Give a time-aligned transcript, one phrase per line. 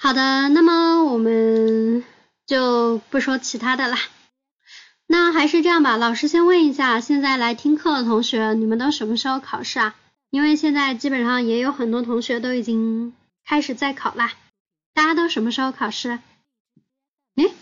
[0.00, 2.04] 好的，那么我们
[2.46, 3.98] 就不说其他的啦。
[5.08, 9.96] 那还是这样吧，老师先问一下，现在来听课的同学，你们都什么时候考试啊？
[10.30, 13.12] 因为现在基本上也有很多同学都已经
[13.44, 14.34] 开始在考啦。
[14.94, 16.20] 大家都什么时候考试？
[17.34, 17.52] 诶，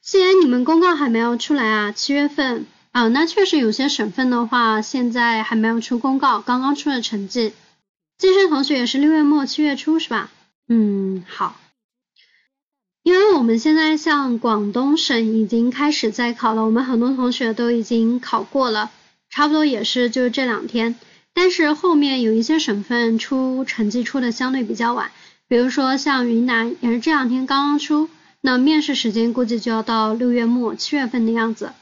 [0.00, 7.52] 既然你们公告还没有出来啊，七月份啊，那确实有些省份的话，现在还没有出公告，刚刚出了成绩。
[8.16, 10.30] 健身同学也是六月末七月初是吧？
[10.72, 11.56] 嗯，好，
[13.02, 18.92] 因为我们现在像广东省已经开始在考了，我们很多同学都已经考过了，
[19.30, 20.94] 差不多也是就这两天。
[21.34, 25.10] 但是后面有一些省份出成绩出的相对比较晚，
[25.48, 28.08] 比如说像云南也是这两天刚刚出，
[28.40, 31.72] 那面试时间估计就要到六月末七月份的样子。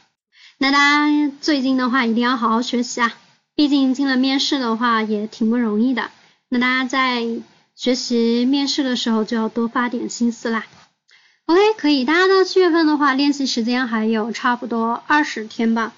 [0.56, 3.14] 那大家最近的话一定要好好学习啊，
[3.54, 6.10] 毕竟进了面试的话也挺不容易的。
[6.48, 7.26] 那大家在
[7.78, 10.66] 学习面试的时候就要多发点心思啦。
[11.46, 15.92] OK，可以，大家到七月份的话，练习时间还有差不多二十天吧。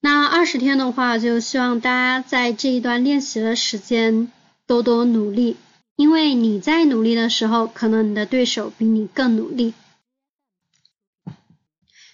[0.00, 4.32] 那二十天的话，就希望大家在这一段练习的时间
[4.66, 5.58] 多多努力，
[5.96, 9.74] 因为你在努力的时候，可能你的对手比你更努力。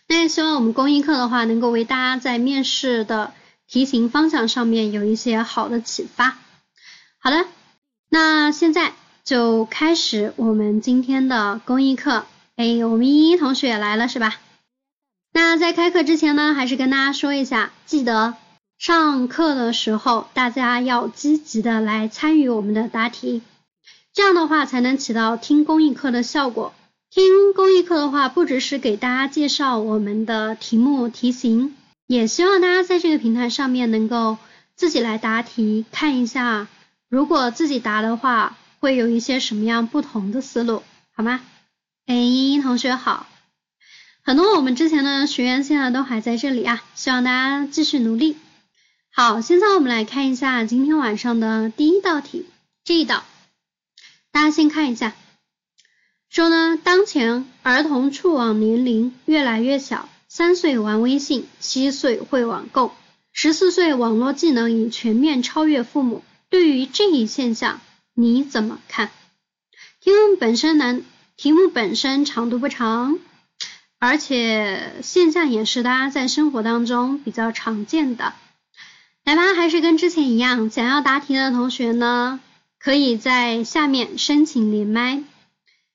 [0.09, 3.33] 那也希望我们公益课的话，能够为大家在面试的
[3.69, 6.37] 题型方向上面有一些好的启发。
[7.21, 7.47] 好的。
[8.13, 12.25] 那现在就开始我们今天的公益课。
[12.57, 14.35] 哎，我们依依同学也来了是吧？
[15.33, 18.35] 那在开课之前呢，还是跟大家说一下，记得
[18.79, 23.43] 上课的时候大家要积极的来参与我们的答题，
[24.13, 26.73] 这样的话才能起到听公益课的效果。
[27.11, 31.77] 听公益课的话，不只是给大家介绍我们的题目题型，
[32.09, 34.37] 也希望大家在这个平台上面能够
[34.75, 36.67] 自己来答题，看一下。
[37.11, 41.41] 如果自己答的话，会有一些什么样不同的思路，好吗？
[42.07, 43.27] 哎，茵茵同学好，
[44.23, 48.37] 很多我们之前的学员现在都还在这里啊，希望大家继续努力。
[49.13, 52.47] 好，现在我们来看一下今天晚上的第一道题，
[52.85, 53.25] 这一道，
[54.31, 55.13] 大家先看一下，
[56.29, 62.93] 说呢，当前儿童触网年龄越来越小，三岁玩微信，七岁会网购，
[63.33, 66.23] 十四岁网络技能已全面超越父母。
[66.51, 67.81] 对于这一现象，
[68.13, 69.11] 你怎么看？
[70.01, 71.05] 题目本身难，
[71.37, 73.19] 题目本身长度不长，
[74.01, 78.35] 而且现象也是大家在生活当中比较常见的。
[79.25, 82.41] 来吧，还是跟之前一样，想要答题的同学呢，
[82.81, 85.23] 可以在下面申请连麦，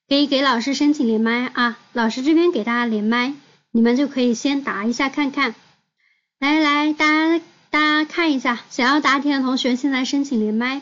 [0.08, 3.34] 可以给老师申请连麦啊，老师这边给大家连麦，
[3.72, 5.54] 你们就可以先答一下看看。
[6.40, 7.44] 来来，大家。
[7.76, 10.82] 大家看一下，想要答题的同学现在申请连麦，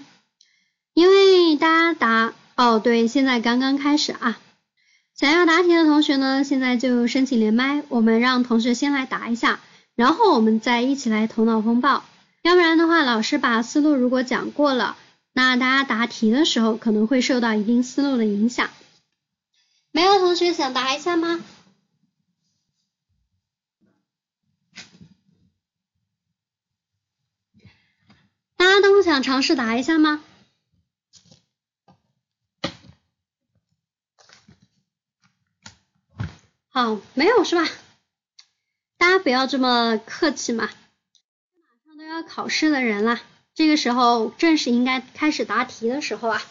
[0.93, 4.37] 因为大家答哦，对，现在刚刚开始啊。
[5.15, 9.59] 想要答题的同学呢，现在就申请连麦，我们让同学先来答一下，
[9.95, 12.03] 然后我们再一起来头脑风暴。
[12.43, 14.95] 要不然的话，老师把思路如果讲过了，
[15.33, 18.69] 那大家答题的时候可能会受到一定思路的影响。
[19.91, 21.39] 没有同学想答一下吗？
[28.63, 30.23] 大家都想尝试答一下吗？
[36.69, 37.67] 好，没有是吧？
[38.97, 43.19] 大家不要这么客气嘛，马上都要考试的人了，
[43.53, 46.41] 这个时候正是应该开始答题的时候啊。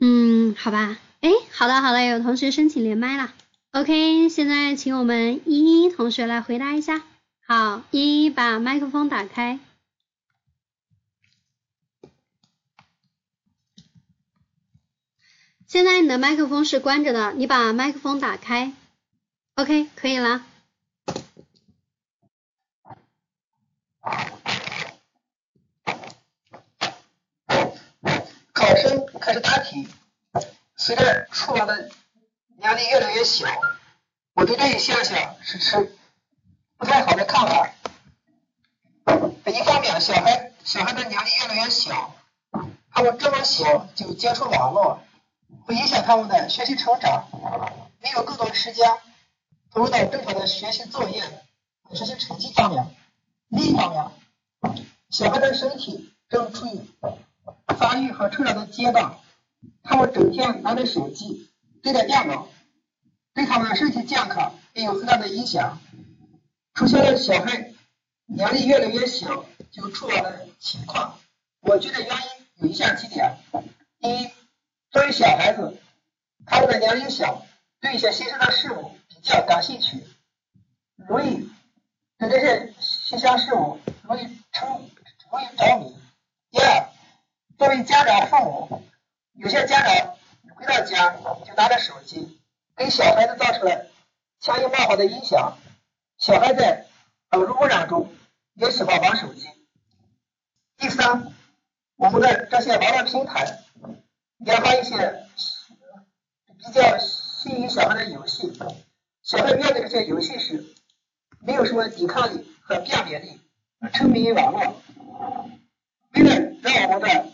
[0.00, 3.34] 嗯，好吧，哎，好的好的，有同学申请连麦了
[3.72, 7.04] ，OK，现在请我们依依同学来回答一下。
[7.46, 9.60] 好，依依把麦克风打开。
[15.66, 18.72] 现在你的麦克风是关着的，你把麦克风打开。
[19.56, 20.46] OK，可以了。
[28.54, 29.86] 考生开始答题。
[30.76, 31.90] 随着触网的
[32.60, 33.46] 压力越来越小，
[34.32, 35.94] 我对这一现象是持。
[36.78, 37.70] 不太好的看法。
[39.46, 42.14] 一方面，小孩小孩的年龄越来越小，
[42.90, 45.00] 他们这么小就接触网络，
[45.64, 47.28] 会影响他们的学习成长，
[48.02, 48.90] 没有更多的时间
[49.70, 51.22] 投入到正常的学习作业、
[51.92, 52.84] 学习成绩上面。
[53.48, 56.80] 另一方面，小孩的身体正处于
[57.78, 59.18] 发育和成长的阶段，
[59.84, 61.48] 他们整天拿着手机、
[61.82, 62.48] 对着电脑，
[63.34, 65.78] 对他们的身体健康也有很大的影响。
[66.74, 67.70] 出现了小孩
[68.26, 71.20] 年龄越来越小就触网的情况，
[71.60, 72.22] 我觉得原因
[72.56, 73.38] 有以下几点：
[74.00, 74.28] 第一，
[74.90, 75.80] 作为小孩子，
[76.44, 77.46] 他们的年龄小，
[77.80, 80.04] 对一些新鲜的事物比较感兴趣，
[80.96, 81.48] 容易
[82.18, 84.68] 对这些新鲜事物容易成，
[85.30, 85.96] 容易着迷。
[86.50, 86.88] 第二，
[87.56, 88.82] 作为家长、父母，
[89.34, 90.16] 有些家长
[90.56, 91.12] 回到家
[91.46, 92.40] 就拿着手机，
[92.76, 93.86] 给小孩子造成了
[94.40, 95.56] 潜移默化的影响。
[96.18, 96.86] 小孩在
[97.30, 98.12] 耳濡目染中
[98.54, 99.48] 也喜欢玩手机。
[100.76, 101.32] 第三，
[101.96, 103.60] 我们的这些网络平台
[104.38, 105.26] 研发一些
[106.56, 108.52] 比较吸引小孩的游戏，
[109.22, 110.64] 小孩面对这些游戏时
[111.40, 113.40] 没有什么抵抗力和辨别力，
[113.92, 114.80] 沉迷于网络。
[116.12, 117.26] 为了让我们的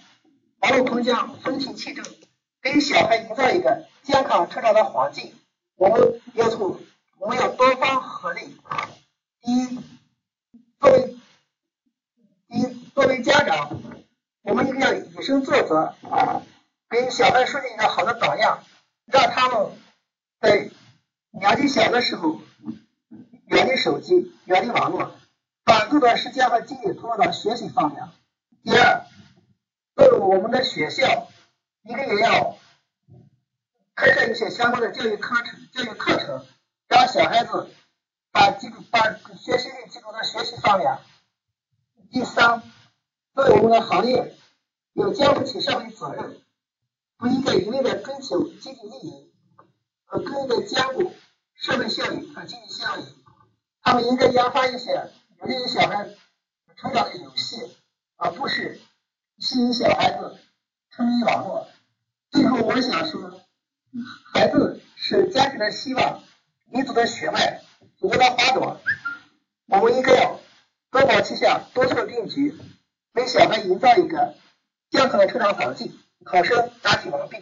[0.61, 2.05] 网络空间风清气正，
[2.63, 5.35] 给小孩营造一个健康成长的环境，
[5.77, 6.81] 我们要从
[7.21, 8.57] 我们要多方合力。
[9.43, 9.79] 第一，
[10.81, 11.17] 作为
[12.49, 13.79] 第一作为家长，
[14.41, 15.95] 我们一定要以身作则，
[16.89, 18.65] 给小孩树立一个好的榜样，
[19.05, 19.71] 让他们
[20.41, 20.71] 在
[21.31, 22.41] 年纪小的时候
[23.49, 25.13] 远离手机，远离网络，
[25.63, 28.03] 把更多时间和精力投入到学习方面。
[28.63, 29.05] 第二，
[29.95, 31.29] 作为我们的学校，
[31.83, 32.57] 应该也要
[33.95, 36.47] 开设一些相关的教育课程，教育课程。
[36.91, 37.71] 让小孩子
[38.33, 39.01] 把集中把
[39.37, 40.99] 学习力基础在学习方面。
[42.11, 42.61] 第三，
[43.33, 44.37] 作为我们的行业，
[44.95, 46.41] 要肩负起社会责任，
[47.17, 49.33] 不应该一味的追求经济利益，
[50.07, 51.15] 而更应该兼顾
[51.55, 53.05] 社会效益和经济效益。
[53.83, 56.09] 他们应该研发一些有利于小孩
[56.75, 57.77] 成长的游戏，
[58.17, 58.81] 而不是
[59.39, 60.41] 吸引小孩子
[60.91, 61.69] 沉迷网络。
[62.33, 63.41] 最后，我想说，
[64.35, 66.25] 孩子是家庭的希望。
[66.73, 67.61] 民族的血脉，
[67.99, 68.81] 祖国的花朵，
[69.67, 70.41] 我们应该要
[70.91, 72.55] 多管齐下，多措并举，
[73.15, 74.35] 为小孩营造一个
[74.91, 75.93] 健康的成长环境，
[76.25, 77.39] 考生答题完毕。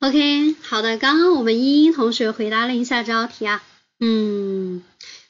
[0.00, 3.62] OK，好的，刚刚我们依依同学回答了一下这道题啊，
[3.98, 4.82] 嗯，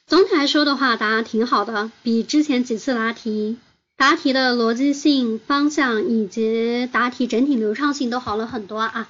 [0.07, 3.57] 总体来说的话，答案挺好的，比之前几次答题，
[3.97, 9.09] 答题的逻辑性、方向以及答题整体流畅性都好了很多啊。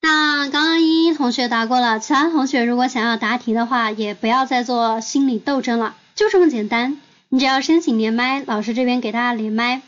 [0.00, 7.00] 那刚刚依依同学答过了，其他同学如果想要答题的话，也不要再做心理斗争了，就这么简单。
[7.28, 9.82] 你只要申请连麦，老师这边给大家连麦，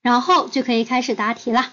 [0.00, 1.70] 然后就可以开始答题了。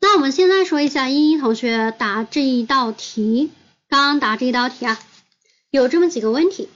[0.00, 3.50] 那我们现在说一下依依同学答这一道题，
[3.88, 4.98] 刚刚答这一道题啊，
[5.70, 6.68] 有这么几个问题。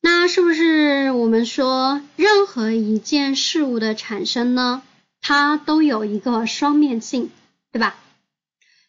[0.00, 4.82] 那是不是我们说任何一件事物的产生呢，
[5.20, 7.30] 它都有一个双面性，
[7.72, 7.96] 对吧？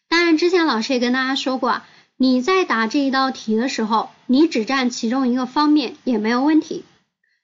[0.08, 1.86] 当然，之前老师也跟大家说过啊，
[2.16, 6.84] 你在答这一道题的时候，你只占其中一个方面也没有问题，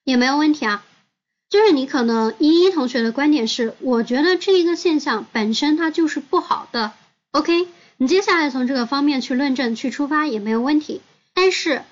[0.04, 0.84] 也没有问题啊。
[1.50, 6.92] 就是你可能一一同学的观点是，我觉得这一个现象本身它就是不好的
[7.32, 7.68] ，OK，
[7.98, 11.02] 你接下来从这个方面去论证、去出发也没有问题。
[11.34, 11.82] 但是，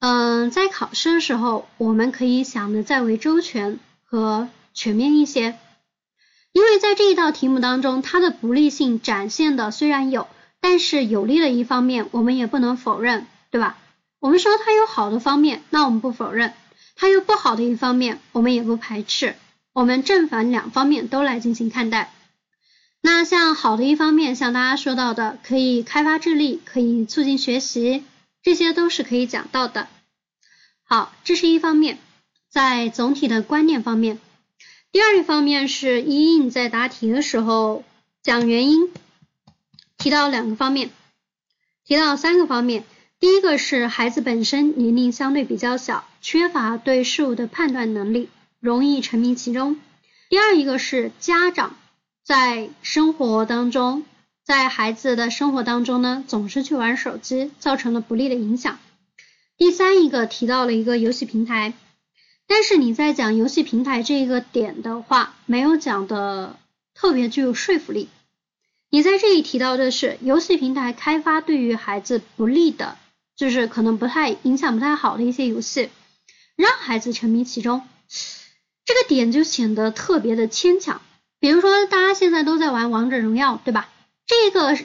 [0.00, 5.56] 嗯，在考试的时候，我们可以想的再为周全和全面一些。
[6.52, 10.26] 因为在这一道题目当中，它的不利性展现的虽然有，
[10.60, 13.78] 但是有利的一方面我们也不能否认，对吧？
[14.18, 16.50] 我们说它有好的方面，那我们不否认；
[16.96, 19.36] 它有不好的一方面，我们也不排斥。
[19.72, 22.12] 我们正反两方面都来进行看待。
[23.00, 28.04] 那像好的一方面，像大家说到的，可以开发智力，可以促进学习，
[28.42, 29.86] 这些都是可以讲到的。
[30.84, 31.98] 好，这是一方面，
[32.50, 34.18] 在总体的观念方面。
[34.92, 37.84] 第二一方面是依依在答题的时候
[38.22, 38.90] 讲原因，
[39.96, 40.90] 提到两个方面，
[41.84, 42.84] 提到三个方面。
[43.20, 49.78] 第一个是孩子本身年龄相对比较小，缺乏对事物的判断能力，容易沉迷其中。
[50.28, 51.76] 第二一个是家长
[52.24, 54.04] 在生活当中，
[54.42, 58.80] 在孩子的生活当中呢，总是去玩手机，造成了不利的影响。
[59.56, 61.74] 第三一个提到了一个游戏平台。
[62.50, 66.58] 但是你在讲游戏平台这个点的话，没有讲的
[66.94, 68.08] 特别具有说服力。
[68.90, 72.98] 你在这里提到的是游戏平台开发对于孩子不利的，
[73.36, 75.90] 就是可能不太影响不太好的一些游戏，
[76.56, 77.82] 让孩子沉迷其中，
[78.84, 81.00] 这个点就显得特别的牵强。
[81.38, 83.88] 比如说大家现在都在玩王者荣耀，对吧？
[84.26, 84.76] 这个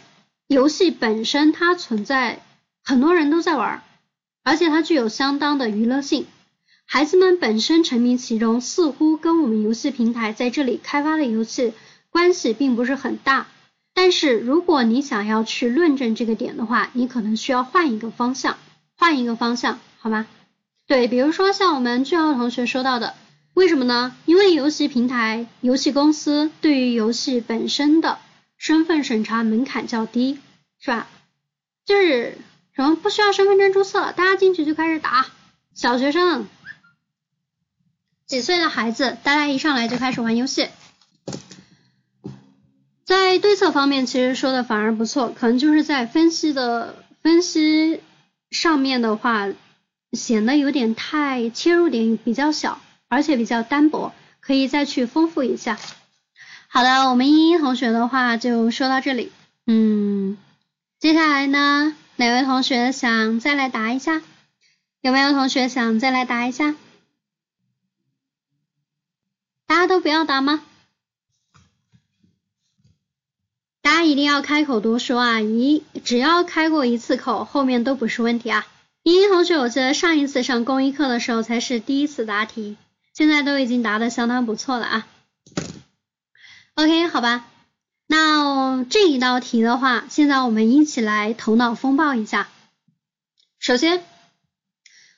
[0.45, 2.43] 游戏本身它存在
[2.83, 3.81] 很多人都在玩，
[4.43, 6.27] 而且它具有相当的娱乐性。
[6.87, 11.73] 孩子们本身沉迷其中，似乎跟我们游戏平台在这里开发的游戏
[12.09, 13.47] 关系并不是很大。
[13.93, 18.57] 但是如果你想要去论证这个点的话，你可能需要换一个方向，
[18.97, 20.27] 换一个方向，好吗？
[20.87, 23.15] 对，比如说像我们俊浩同学说到的，
[23.53, 24.15] 为什么呢？
[24.25, 28.19] 因为游戏平台、游戏公司对于游戏本身的
[28.57, 30.39] 身份审查门槛较低，
[30.79, 31.07] 是吧？
[31.85, 32.37] 就是
[32.75, 35.25] 什么不需要身份证注册，大家进去就开始打。
[35.73, 36.45] 小学生
[38.35, 40.67] 几岁的孩子，大家一上来就开始玩游戏。
[43.05, 48.01] 在对策方面，其实说的反而不错，可能就是在分析的分析
[48.51, 49.47] 上面的话，
[50.11, 54.11] 显得有点太切入点比较小，而且比较单薄，
[54.41, 55.79] 可以再去丰富一下。
[56.67, 59.31] 好的，我们茵茵同学的话就说到这里，
[59.65, 60.37] 嗯，
[60.99, 64.21] 接下来呢，哪位同学想再来答一下？
[64.99, 66.75] 有没有同学想再来答一下？
[69.67, 70.63] 大家都不要答吗？
[73.81, 75.41] 大家一定要开口多说啊！
[75.41, 78.65] 一只要开过一次口，后面都不是问题啊。
[79.03, 82.77] 莹莹同学，我记得上一次上公益课的时候才是第一次答题，
[83.13, 85.07] 现在都已经答的相当不错了啊。
[86.73, 87.45] OK，好吧，
[88.07, 92.49] 那这一道题的话，现在我们一起来头脑风暴一下。
[93.59, 94.03] 首先，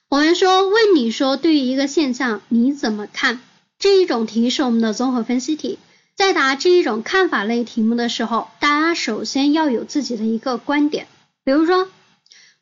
[0.10, 3.40] 我们说问你说对于一个现象你怎么看？
[3.80, 5.78] 这一种题是我们的综合分析题。
[6.16, 11.08] 在答这一种看法类题目的时候，大家首先要有自己的一个观点。
[11.44, 11.88] 比如说，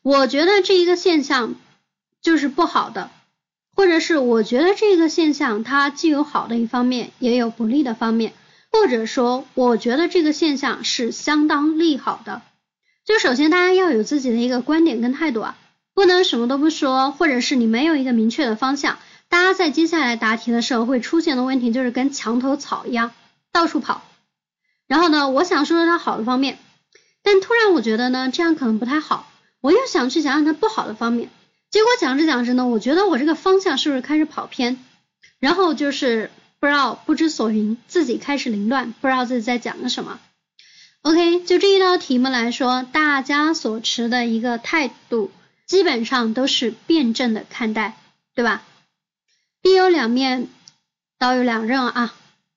[0.02, 1.54] 我觉得这一个现象
[2.20, 3.10] 就是不好的，
[3.74, 8.34] 或者是我觉得这个现象它既有好的一方面，也有不利的方面，
[8.70, 12.42] 或者说我觉得这个现象是相当利好的。
[13.06, 15.56] 就首先大家要有自己的一个观点跟态度啊，
[15.94, 18.98] 不能什么都不说，或者是你没有一个明确的方向。
[19.28, 23.12] 大家在接下来答题的时候会出现的问题就是跟墙头草一样。
[23.52, 24.02] 到处跑，
[24.86, 26.58] 然后呢，我想说说它好的方面，
[27.22, 31.30] 但突然我觉得呢，这样可能不太好，我又想去讲讲它不好的方面，
[31.70, 34.78] 结果讲着讲着呢，我觉得我这个方向是不是开始跑偏，
[35.38, 36.30] 然后就是
[36.60, 40.20] 不知道不知所云，自己开始凌乱，不知道自己在讲个什么。
[41.00, 45.30] OK，就这一道题目来说，大家所持的一个态度
[45.64, 47.96] 基本上都是辩证的看待，
[48.34, 48.62] 对吧？
[49.66, 50.46] 必有两面，
[51.18, 52.14] 刀有两刃啊。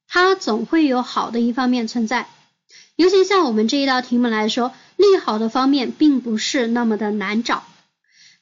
[0.08, 2.28] 它总会有好的一方面存在，
[2.96, 7.64] 尤其像我们这一道题目来说，利好的方面并不是那么的难找。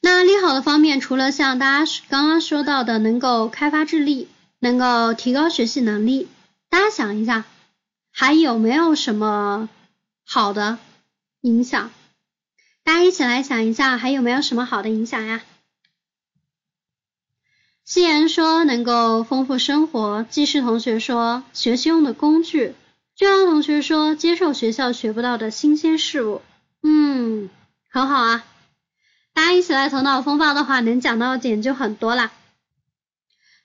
[0.01, 4.27] 那利好的方面，除了像大家刚刚说到的，能够开发智力，
[4.59, 6.27] 能够提高学习能力，
[6.69, 7.45] 大家想一下，
[8.11, 9.69] 还有没有什么
[10.25, 10.77] 好的
[11.39, 11.89] 影响？
[12.83, 15.41] 大家一起来想一下，还有没有什么好的影响呀？
[17.87, 22.75] 夕颜说能够丰富生活，既是同学说学习用的工具，
[23.15, 26.41] 俊阳同学说接受学校学不到的新鲜事物，
[26.83, 27.49] 嗯，
[27.89, 28.43] 很好啊，
[29.33, 32.33] 大家一起来头脑风暴的话，能讲到的点就很多啦。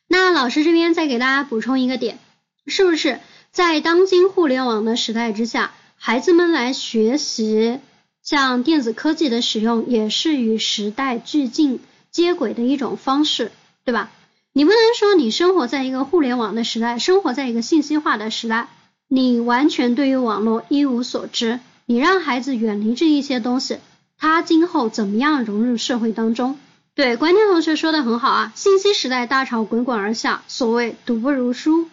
[0.06, 2.20] 那老师这边再给大家补充一个点，
[2.68, 3.18] 是不是
[3.50, 7.80] 在当今互联网的时代之下，孩子们来学习
[8.22, 11.80] 像电子科技的使用，也是与时代俱进
[12.12, 13.50] 接轨的一种方式。
[13.84, 14.10] 对吧？
[14.52, 18.68] 你不能说你生活在一个互联网的时代，生活在一个信息化的时代，
[19.08, 23.78] 你完全对于网络一无所知，你让孩子远离这一些东西，
[24.18, 26.58] 他今后怎么样融入社会当中？
[26.94, 31.88] 对，关天同学说的很好啊，信息时代大潮滚滚而下，所谓读不如书，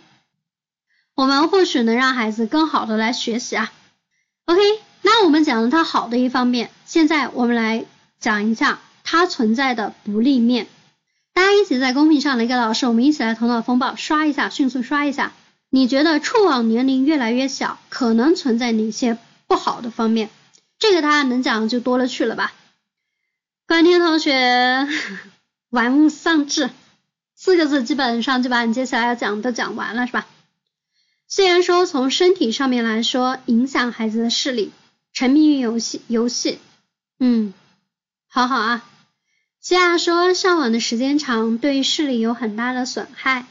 [1.15, 3.71] 我们或许能让孩子更好的来学习啊。
[4.43, 4.59] OK，
[5.01, 7.85] 那我们讲了它好的一方面，现在我们来
[8.19, 10.67] 讲一下它存在的不利面。
[11.33, 15.33] 大家一起在公屏上来给老师，我们一起来头脑风暴刷一下，迅速刷一下。
[15.69, 19.17] 你觉得触网年龄越来越小，可能存在哪些
[19.47, 20.29] 不好的方面？
[20.79, 22.53] 这个他能讲就多了去了吧？
[23.67, 24.87] 关天同学，
[25.69, 26.69] 玩物丧志，
[27.35, 30.25] 四个字基本上就把你接下来要讲的讲完了，是吧？
[31.27, 34.71] 虽然说从身体上面来说，影响孩子的视力，
[35.13, 36.57] 沉迷于游戏，游戏，
[37.19, 37.53] 嗯，
[38.27, 38.83] 好好啊。
[39.69, 43.45] 这样说，上网的时间长，对视力有很大的损害，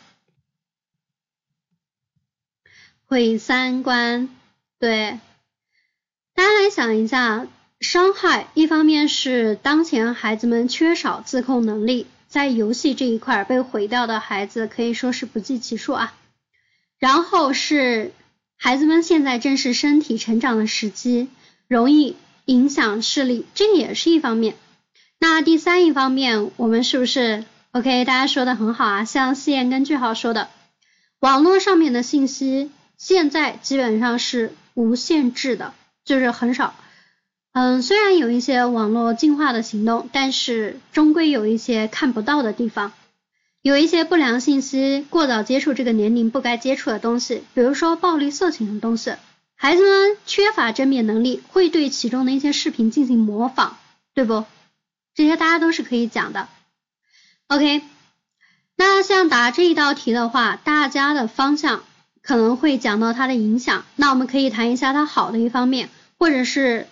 [3.06, 4.28] 毁三观。
[4.80, 5.20] 对，
[6.34, 7.46] 大家来想一下，
[7.78, 16.16] 伤害一方面是当前孩子们缺少自控能力，在游戏这一块被毁掉的孩子可以说是不计其数啊。
[16.98, 18.12] 然后是
[18.56, 21.28] 孩子们现在正是身体成长的时期，
[21.68, 24.56] 容易影响视力，这也是一方面。
[25.20, 28.04] 那第三一方面，我们是不是 OK？
[28.04, 30.48] 大家说的很好啊，像思妍跟句号说的，
[31.20, 36.74] 网络上面的信息现在基本上是无限制的，就是很少。
[37.52, 42.92] 嗯，虽然有一些网络进化的行动，但是终归有一些看不到的地方。
[43.60, 49.14] 有一些不良信息，过早接触这个年龄不该接触的东西，比如说暴力、色情的东西。
[49.56, 53.76] 孩子们缺乏甄别能力，会对其中的一些视频进行模仿，
[54.14, 54.44] 对不？
[55.18, 56.46] 这些大家都是可以讲的。
[57.48, 57.82] OK，
[58.76, 61.82] 那像答这一道题的话，大家的方向
[62.22, 65.88] 可能会讲到它的影响，那我们可以谈一下它好的一方面，
[66.20, 66.86] 或者是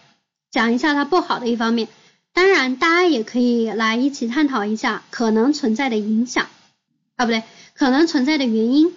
[0.51, 1.87] 讲一下它不好的一方面。
[2.33, 6.49] 当然，大家也可以来一起探讨一下可能存在的影响
[7.15, 8.93] 啊，不对，可能存在的原因。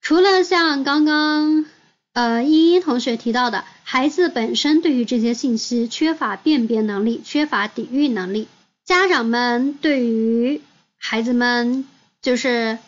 [0.00, 1.64] 除了像刚刚。
[2.12, 8.48] 呃，依依同学提到的，孩子本身对于这些信息缺乏辨别能力，缺乏抵御能力，
[8.84, 10.60] 家长们对于
[10.98, 11.86] 孩子们
[12.20, 12.78] 就是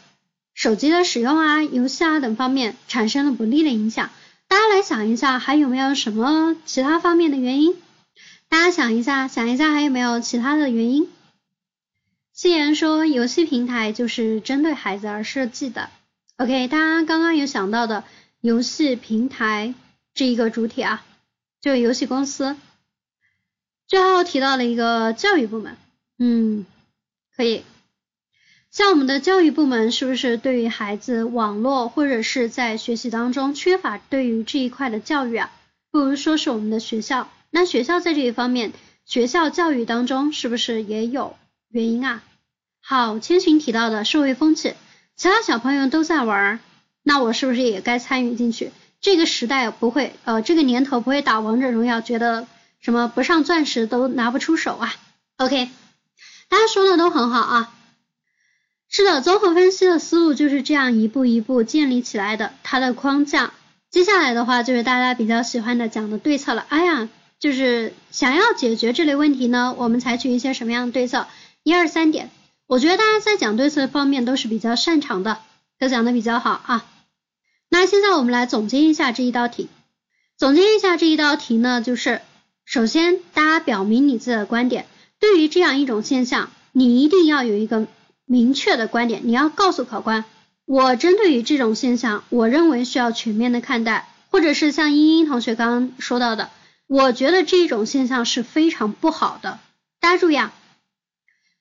[0.55, 4.11] 手机的使用啊、游戏啊等方面产生了不利的影响。
[4.49, 7.77] 大家来想一下，还有没有什么其他方面的原因？
[8.49, 11.07] 大家想一下，想一下还有没有其他的原因？
[12.35, 15.91] 既然说，游戏平台就是针对孩子而设计的。
[16.39, 18.03] OK，大家刚刚有想到的。
[18.41, 19.75] 游戏平台
[20.19, 21.07] 这一个主体啊，
[21.61, 22.57] 就游戏公司。
[23.87, 25.77] 最后提到了一个教育部门，
[26.19, 26.67] 嗯，
[27.37, 27.63] 可以。
[28.69, 35.53] 像我们的教育部门是不是对于孩子网络或者是在学习当中缺乏对于这一块的教育啊？
[35.93, 37.31] 不如说是我们的学校。
[37.51, 38.73] 那学校在这一方面，
[39.05, 41.37] 学校教育当中是不是也有
[41.69, 42.25] 原因啊？
[42.81, 44.75] 好，千寻提到的社会风气，
[45.15, 46.59] 其他小朋友都在玩。
[47.05, 48.73] 那我是不是也该参与进去？
[49.01, 52.47] 这个时代不会，呃，这个年头不会打王者荣耀，觉得
[52.81, 54.95] 什么不上钻石都拿不出手啊
[55.37, 55.69] ？OK，
[56.49, 57.75] 大家说的都很好啊。
[58.91, 63.53] 是的，综合分析的思路就是这样一步一步建立起来的，它的框架。
[63.91, 66.65] 接下来的话就是大家比较喜欢的讲的对策了。
[66.69, 71.27] 哎呀，就是想要解决这类问题呢，我们采取一些什么样的对策？
[71.63, 72.31] 一二三点，
[72.67, 75.39] 我觉得大家在讲对策方面都是比较擅长的，
[75.79, 76.87] 都讲的比较好啊。
[77.71, 79.69] 那现在我们来总结一下这一道题。
[80.37, 82.23] 总结一下这一道题呢，就是
[82.65, 84.87] 首先大家表明你自己的观点。
[85.21, 87.87] 对于这样一种现象，你一定要有一个
[88.25, 89.23] 明确的观点。
[89.25, 90.25] 你要告诉考官，
[90.65, 96.51] 我针对于这种现象，我认为需要全面的看待，或者是像茵茵同学刚刚说到的，
[96.87, 99.59] 我觉得这种现象是非常不好的。
[100.01, 100.55] 大家注意啊，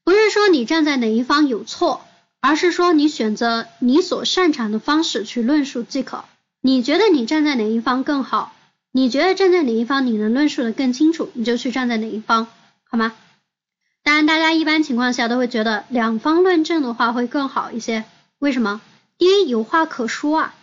[0.03, 2.05] 不是说你站在哪一方有错。
[2.41, 6.23] 而是说你选择你所擅长的方式去论述即可。
[6.61, 8.53] 你觉得你站在哪一方更好？
[8.91, 12.47] 你觉得站在哪一方你能论述的更清楚，你就去站在哪一方，
[12.89, 13.13] 好吗？
[14.03, 18.05] 当然，大家一般情况下都会觉得两方论证的话会更好一些。
[18.39, 18.81] 为什么？
[19.17, 20.55] 第一，有话可说啊，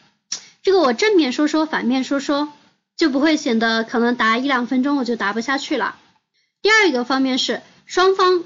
[0.63, 2.53] 这个我正面说说，反面说说，
[2.97, 5.97] 就不会显得可能答一两分钟我就答不下去了。
[6.63, 8.43] 第二一个方面是双方。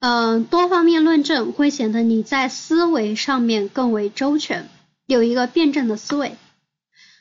[0.00, 4.68] 嗯，多方面论证会显得你在思维上面更为周全，
[5.06, 6.36] 有一个辩证的思维。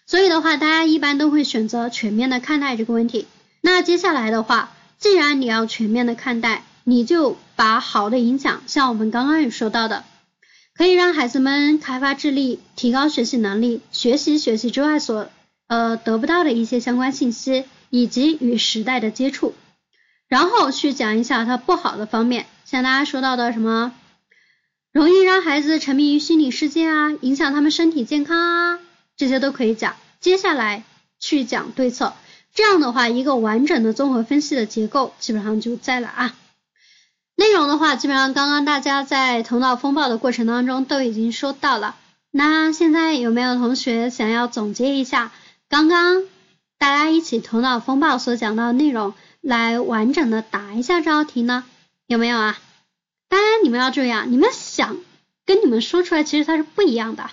[0.06, 3.26] 所以的话，大家一般都会选择全面的看待这个问题。
[3.62, 10.06] 那接下来的话，既然你要全面的看待，你就把好的影响，像我们刚刚也说到的，
[10.76, 15.30] 可以让孩子们开发智力、提高学习能力、学习学习之外所
[15.66, 19.56] 呃得不到的一些相关信息，以及与时代的接触，
[20.28, 22.46] 然后去讲一下它不好的方面。
[22.70, 23.94] 像大家说到的什么，
[24.92, 28.80] 容易让孩子沉迷于虚拟世界啊，影响他们身体健康啊，
[29.16, 29.96] 这些都可以讲。
[30.20, 30.84] 接下来
[31.18, 32.14] 去讲对策，
[32.54, 36.36] 这样的话，一个完整的综合分析的结构基本上就在了啊。
[37.38, 41.96] 内容的话，基本上刚刚大家在头脑风暴的过程当中都已经说到了。
[42.32, 45.32] 那现在有没有同学想要总结一下
[45.70, 46.26] 刚刚
[46.78, 51.64] 大家一起头脑风暴所讲到的内容，来完整的答一下这道题呢？
[52.08, 52.58] 有没有啊？
[53.28, 54.98] 当然你们要注意啊，你们想
[55.46, 57.30] 跟你们说出来，其实它是不一样的。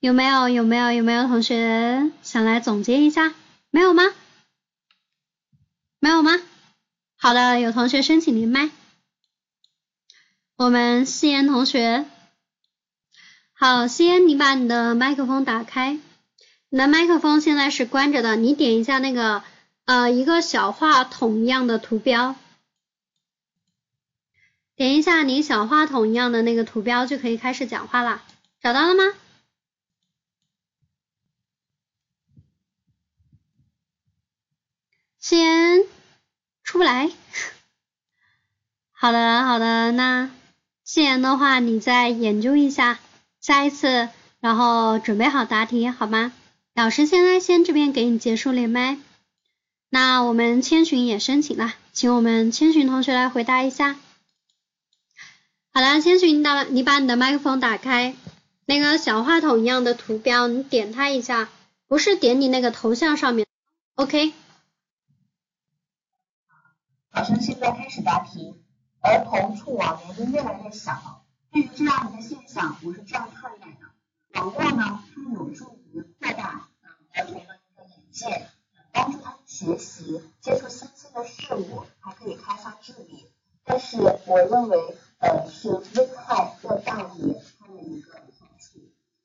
[0.00, 0.48] 有没有？
[0.48, 0.90] 有没有？
[0.92, 3.34] 有没有同学想来总结一下？
[3.70, 4.02] 没有吗？
[5.98, 6.32] 没有吗？
[7.18, 8.70] 好的，有同学申请连麦。
[10.56, 12.06] 我们夕颜同学，
[13.52, 15.98] 好，夕颜，你把你的麦克风打开。
[16.70, 19.42] 你的麦克风现在是关着的，你点一下那个
[19.84, 22.36] 呃一个小话筒一样的图标。
[24.80, 28.22] 点一下你小话筒一样的那个图标，就可以开始讲话啦。
[28.62, 29.12] 找到了吗？
[35.18, 35.84] 先
[36.64, 37.10] 出不来。
[38.92, 40.30] 好的，好的，那
[40.82, 43.00] 夕颜的话，你再研究一下，
[43.38, 44.08] 下一次
[44.40, 46.32] 然后准备好答题，好吗？
[46.74, 48.96] 老师现在先这边给你结束连麦。
[49.90, 53.96] 那我们千寻也申请了，请我们千寻同学来回答一下。
[55.72, 58.16] 好了，千寻，你把你把你的麦克风打开，
[58.66, 61.48] 那个小话筒一样的图标，你点它一下，
[61.86, 63.46] 不是点你那个头像上面
[63.94, 64.32] ，OK。
[67.12, 68.54] 考生现在开始答题。
[69.00, 76.68] 儿童触网年龄越来越小，对于这样一个现象，我是这样看待的：网络呢，它有助于扩大
[77.14, 78.48] 儿童的一个眼界，
[78.92, 83.24] 帮助他学习，接触新鲜的事物，还可以开发智力。
[83.64, 88.80] 但是，我认为，呃，是危害要大于它的一个好处。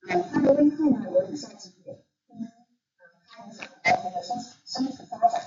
[0.07, 5.41] 呃，它的危害呢有以下几点：第一，呃，它影响儿童的身身体发展。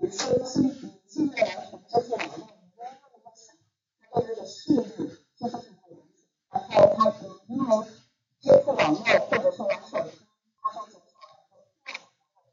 [0.00, 0.70] 嗯，现现
[1.06, 2.48] 现在儿童接触网络。
[4.12, 5.72] 对他的视力是非常的影
[6.12, 6.98] 响，然后他
[7.46, 7.86] 因为
[8.40, 10.18] 接触网络或者是玩手机，
[10.60, 11.14] 他会减少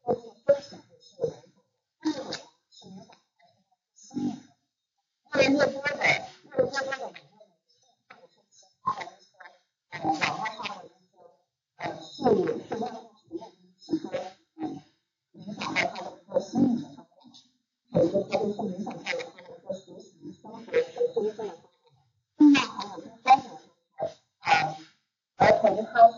[0.06, 1.58] 对自己身体也是有影响。
[2.00, 2.32] 第二种
[2.69, 4.30] 是影响孩子的心理，
[5.34, 7.17] 越来越多的越来越多的网络
[8.08, 9.26] 或者是其他的一些
[10.03, 11.13] 呃网络上的一些
[11.77, 14.12] 呃事物，是让他学习其中
[14.57, 14.81] 嗯
[15.33, 17.07] 影响到他的一个心理的发展，
[17.91, 20.10] 所以说就是影响到了他的一个学习
[20.41, 20.95] 生活的身
[21.36, 21.51] 份。
[22.38, 24.47] 另外还有第三点就是，呃，
[25.38, 26.17] 儿童他是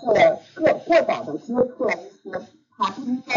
[0.60, 2.24] 过过早的接触了一些
[2.76, 3.30] 他不应该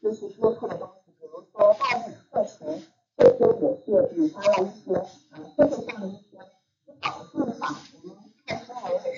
[0.00, 2.82] 就是接触的东西，比如说暴力课程，
[3.16, 4.86] 这些也是引发了一些
[5.32, 6.38] 呃社会上的一些
[6.84, 7.34] 不好的现象。
[7.34, 8.12] 我们看新闻
[8.46, 9.04] 也是看到了很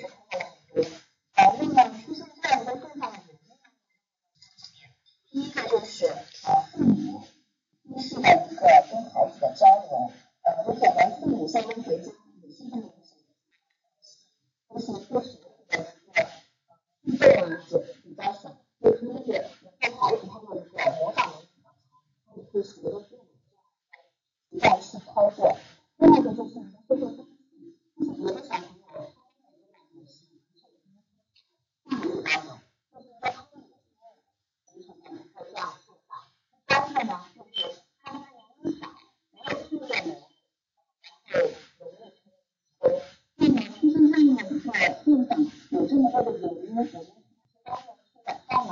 [0.73, 3.53] 呃，那么出现这样一个现象的原因呢，
[5.29, 7.23] 第一个就是呃父母
[7.83, 10.11] 低视的一个跟孩子的交流。
[10.43, 12.83] 呃，我讲的父母相关学家也是这么。
[14.69, 15.73] 就是确实的一个
[17.01, 18.43] 运动啊，也比较少，
[18.79, 19.27] 就是那个
[19.81, 21.75] 在孩子他的一个模仿能力比较强，
[22.25, 23.25] 他也会学的这种
[24.49, 25.57] 实在是操作。
[25.97, 29.11] 另外一个就是一个社会风气，就是有的小朋友
[29.43, 30.11] 他们也是
[32.23, 32.59] 大脑大脑，
[32.93, 36.09] 就是在他们也是形成的一个这样现象。
[36.67, 37.55] 第三个呢，就是
[38.03, 38.81] 他们年龄小，
[39.31, 40.19] 没有训练能力，
[41.25, 41.41] 然后。
[44.71, 45.29] 在路上
[45.71, 48.71] 有这么多的原因，我们是方面去改善呢？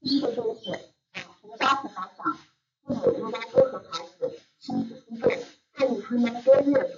[0.00, 2.38] 第一个就是啊，从家庭来讲，
[2.84, 5.28] 父母应该多和孩子亲子互动，
[5.76, 6.94] 建议他们多阅读，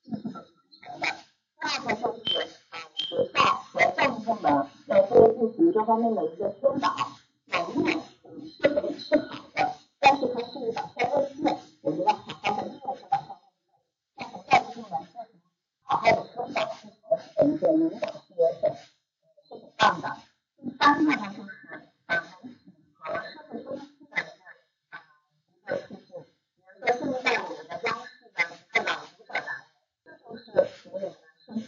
[0.00, 1.04] 继续的传承的。
[1.60, 2.26] 第二个就是
[2.70, 3.02] 啊，学
[3.34, 4.44] 校和教育部门
[4.86, 6.86] 要多进行这方面的一个宣导。
[7.48, 7.76] 网络
[8.24, 9.58] 嗯是很是好的，
[9.98, 13.36] 但是它是一把双刃剑，我们要好好的利用这把双。
[14.48, 15.40] 教育部门进行
[15.82, 18.26] 好好的宣导，是合适的一个引导是
[18.60, 18.62] 很
[19.46, 20.04] 是很棒的。
[20.56, 21.48] 第三个呢，就是
[22.06, 22.10] 呃
[22.42, 22.58] 媒体
[22.98, 24.30] 和社会风气的是
[24.90, 24.94] 呃
[25.54, 26.08] 一个促进。
[26.08, 26.24] 比
[26.80, 29.48] 如说现在我们的央视的一个朗读者栏，
[30.04, 30.42] 这就是
[30.82, 31.02] 给我们
[31.44, 31.66] 身体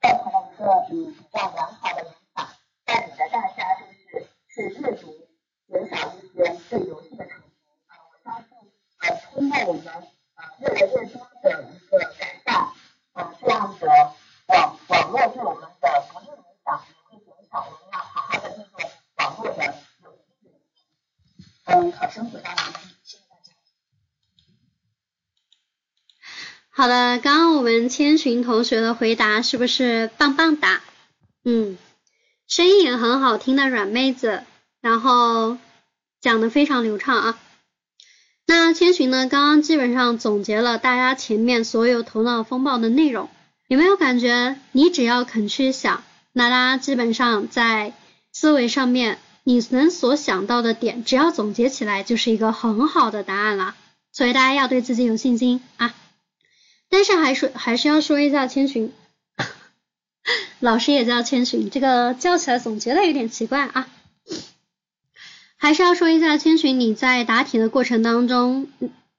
[0.00, 2.36] 造成了一个嗯比较良好的影响，
[2.84, 3.94] 带领着大家就是
[4.48, 5.04] 去阅读，
[5.68, 6.36] 减少一些
[6.70, 7.44] 对游戏的沉迷。
[7.86, 8.48] 啊，我相信
[9.00, 9.02] 呃
[9.32, 9.84] 通过我们。
[10.60, 12.68] 越来越多的一个改善，
[13.14, 13.86] 呃，这样的
[14.48, 16.32] 网网络对我们的不利影
[16.64, 17.64] 响也会减少。
[17.64, 19.64] 我们要好好的利用网络的
[20.02, 20.52] 有益的一面。
[21.64, 23.52] 嗯，考生回答完毕，谢谢大家。
[26.70, 26.86] 好
[27.66, 30.82] 我们千寻同学的回答是不是棒棒哒？
[31.44, 31.76] 嗯，
[32.46, 34.44] 声音也很好听的软妹子，
[34.80, 35.58] 然后
[36.20, 37.38] 讲的非常流畅啊。
[38.46, 39.26] 那千寻呢？
[39.28, 43.28] 刚刚基本上总结了大家前面所有头脑风暴的内容，
[43.66, 44.60] 有没有感觉？
[44.70, 47.94] 你只要肯去想，那大家基本上在
[48.32, 53.74] 思维上面，你能所想到的点，只要总结起来，就是一个很好的答案了。
[54.12, 55.95] 所以大家要对自己有信心啊！
[56.96, 58.90] 但是还是还是要说一下千寻，
[60.60, 63.86] 老师也叫千寻，这个叫起来总觉得有点奇怪啊。
[65.58, 68.68] 还是要说一下，千寻你在答题的过程当中，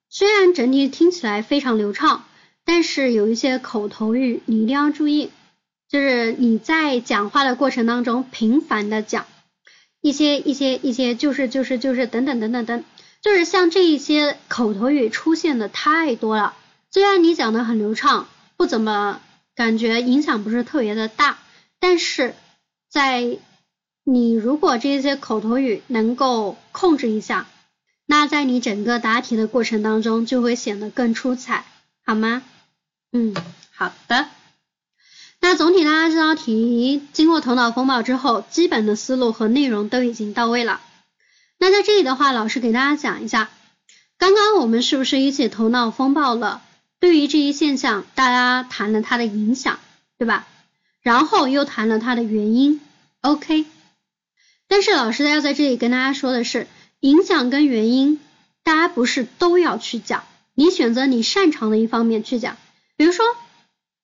[0.10, 2.26] 虽然整体听起来非常流畅，
[2.66, 5.30] 但是有一些口头语你一定要注意，
[5.88, 9.28] 就是你在讲话的过程当中频繁的讲
[10.02, 12.84] 一些一些一些就是就是就是等等等等等，
[13.22, 16.56] 就是像这一些口头语出现的太多了。
[16.98, 19.22] 虽然你讲的很流畅，不怎么
[19.54, 21.38] 感觉影响不是特别的大，
[21.80, 22.34] 但是
[22.90, 23.38] 在
[24.04, 27.46] 你如果这些口头语能够控制一下，
[28.08, 31.66] 那在你整个答题的过程当中就会显得更出彩，
[32.04, 32.42] 好吗？
[33.12, 33.36] 嗯，
[33.72, 34.30] 好的。
[35.40, 40.82] 那总体大家这道题经过头脑风暴之后，基本的思路和内容都已经到位了。
[41.60, 43.52] 那在这里的话，老师给大家讲一下，
[44.18, 46.64] 刚刚我们是不是一起头脑风暴了？
[47.00, 49.80] 对于这一现象，大家谈了它的影响，
[50.18, 50.48] 对吧？
[51.02, 52.82] 然后又谈了它的原因
[53.22, 53.66] ，OK。
[54.68, 56.68] 但是老师要在这里跟大家说的是，
[57.00, 58.20] 影响跟原因，
[58.64, 60.24] 大家不是都要去讲，
[60.56, 62.58] 你选择你擅长的一方面去讲。
[62.98, 63.26] 比如说，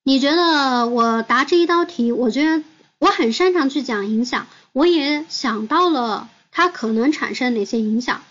[0.03, 2.63] 你觉得我答这一道题，我觉得
[2.99, 8.23] 我很擅长去讲影响，我也想到了它可能产生哪些影响，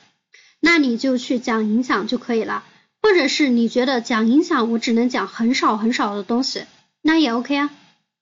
[0.61, 2.65] 那你就去讲影响就可以了。
[3.03, 6.65] 或者是你觉得讲影响我只能讲很少很少的东西，
[7.03, 7.71] 那也 OK 啊，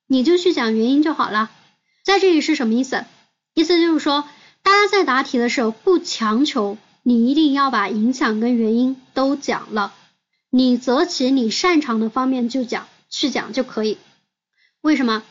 [0.07, 1.51] 你就去讲原因就好了。
[2.03, 3.05] 在这里是什么意思？
[3.53, 4.27] 意思就是说，
[4.63, 9.93] 大家在答题的时候不强求你一定要把影响跟原因都讲了，
[10.49, 13.99] 你择其你擅长的方面就讲去讲就可以。
[14.81, 15.21] 为什么？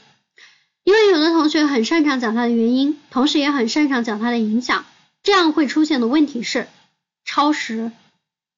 [0.85, 4.87] 因为有的同学很擅长讲它的原因，同时也很擅长讲它的影响，
[5.25, 6.69] 这样会出现的问题是
[7.25, 7.91] 超时。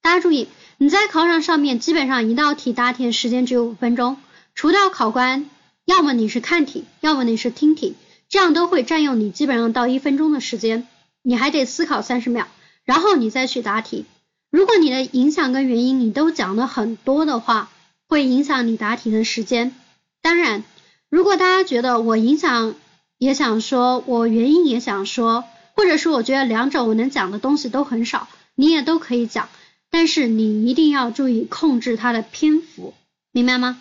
[0.03, 0.47] 大家注意。
[0.77, 4.17] 你在考场上面基本上一道题答题的时间只有五分钟，
[4.55, 5.49] 除掉考官，
[5.85, 7.95] 要么你是看题，要么你是听题，
[8.27, 10.87] 这样都会占用你基本上到一分钟的时间，
[11.21, 12.47] 你还得思考三十秒，
[12.83, 14.05] 然后你再去答题。
[14.49, 17.69] 如果你的影响跟原因你都讲的很多的话，
[18.07, 19.75] 会影响你答题的时间。
[20.21, 20.63] 当然，
[21.09, 22.75] 如果大家觉得我影响
[23.17, 25.43] 也想说，我原因也想说，
[25.75, 29.49] 或者是我觉得两者我能讲的东西都很少，你也都可以讲。
[29.93, 32.95] 但是你一定要注意控制它的篇幅，
[33.31, 33.79] 明白吗？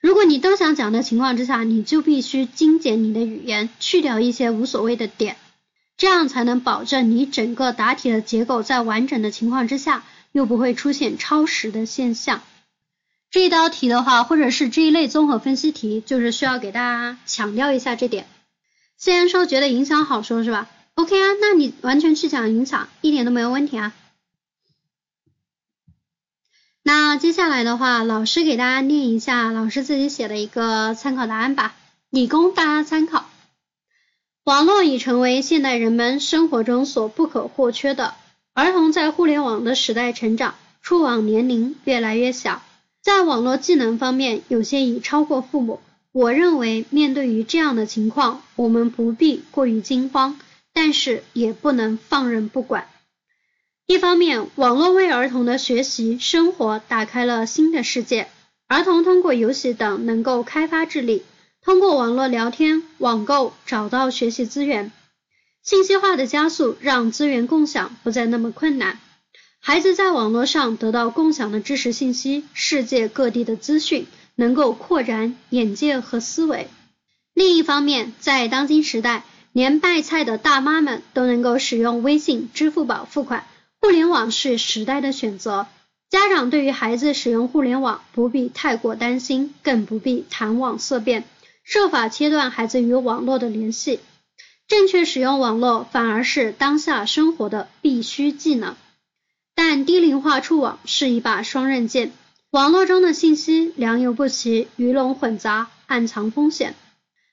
[0.00, 5.36] 如果你都想讲的情况之下，你就必须精简你的语言，去掉一些无所谓的点，
[5.98, 12.40] 这样才能保证你整个答题的结构在完整的情况之下，又不会出现超时的现象。
[13.30, 18.26] 这一道题的话，或者是这一类综合分析题，就是需要给大家强调一下这点。
[18.96, 23.92] 虽然说觉得影响好说是吧？OK 啊，那你完全去讲影响，一点都没有问题啊。
[26.88, 31.74] 那接下来的话，老师给大家念一下老师自己写的一个参考答案吧，
[32.10, 33.26] 以供大家参考。
[34.44, 38.14] 网络已成为现代人们生活中所不可或缺的。
[38.54, 42.62] 儿童在互联网的时代成长，触网年龄越来越小，
[43.02, 45.80] 在网络技能方面有些已超过父母。
[46.12, 50.38] 我认为，面对于这样的情况，我们不必过于惊慌，
[50.72, 52.86] 但是也不能放任不管。
[53.88, 58.26] 一方面，网络为儿童的学习生活打开了新的世界。
[58.66, 61.22] 儿童通过游戏等能够开发智力，
[61.62, 64.90] 通过网络聊天、网购找到学习资源。
[65.62, 68.98] 信息化的加速让资源共享不再那么困难。
[69.60, 76.66] 孩子在网络上得到共享的知识信息、世界各地的资讯，能够扩展眼界和思维。
[77.34, 79.22] 另一方面，在当今时代，
[79.52, 83.44] 连卖菜的大妈们都能够使用微信、支付宝付款。
[83.80, 85.66] 互联网是时代的选择，
[86.10, 91.24] 家长对于孩子使用互联网不必太过担心，更不必谈网色变，
[91.62, 94.00] 设法切断孩子与网络的联系。
[94.68, 98.74] 正确使用网络反而是当下生活的必须技能。
[99.54, 102.12] 但低龄化触网是一把双刃剑，
[102.50, 106.74] 网络中的信息良莠不齐，鱼龙混杂，暗藏风险。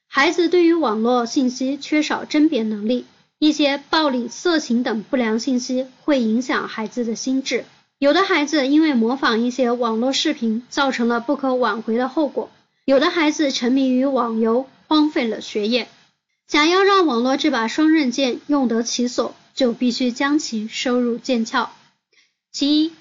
[0.07, 3.05] 孩子对于网络信息缺少甄别能力。
[3.43, 7.65] 一些暴力、色情等不良信息会影响孩子的心智，
[7.99, 12.47] 有的孩子因为模仿一些网络视频，造成了不可挽回的后果；
[12.85, 15.89] 有的孩子沉迷于网游，荒废了学业。
[16.47, 21.69] 想要让网络这把双刃剑用得其所，就必须将其收入剑鞘。
[22.53, 22.93] 其一，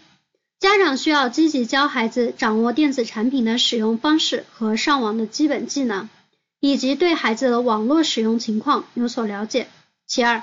[0.58, 6.08] 家长需要积极教孩子掌握电子产品的使用方式和上网的基本技能，
[6.58, 9.68] 以及对孩子的网络使用情况有所了解。
[10.12, 10.42] 其二，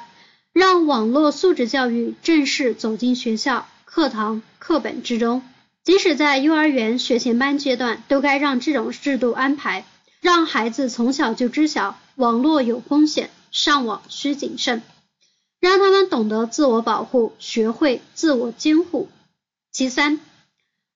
[0.52, 5.44] 让网络素质教育正式走进学校课堂课本之中，
[5.84, 9.86] 即使在幼儿园学前班阶段，都该让这种制度安排，
[10.22, 14.82] 让孩子从小就知晓网络有风险，上网需谨慎，
[15.60, 19.08] 让他们懂得自我保护，学会自我监护。
[19.72, 20.20] 其三，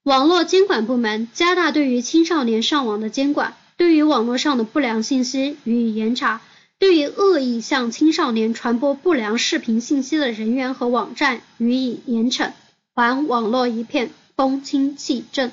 [0.02, 6.42] 网络监管部门加大对于青少年上网的监管，对于网络上的不良信息予以严查。
[6.80, 12.52] 对于恶意向青少年传播不良视频信息的人员和网站予以严惩，
[12.94, 15.52] 还网络一片风清气正。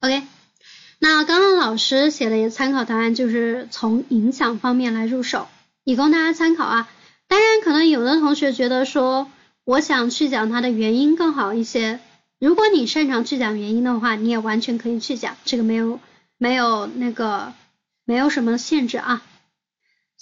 [0.00, 0.22] OK，
[0.98, 5.46] 那刚刚老师写的一个参考答案就是从影响方面来入手，
[5.84, 6.88] 以供大家参考啊。
[7.28, 9.30] 当然，可能有的同学觉得说，
[9.64, 12.00] 我想去讲它的原因更好一些。
[12.40, 16.00] 如果你擅长去讲原因的话，你也完全可以去讲，这个没有
[16.36, 17.52] 没有那个
[18.04, 19.22] 没有什么限制啊。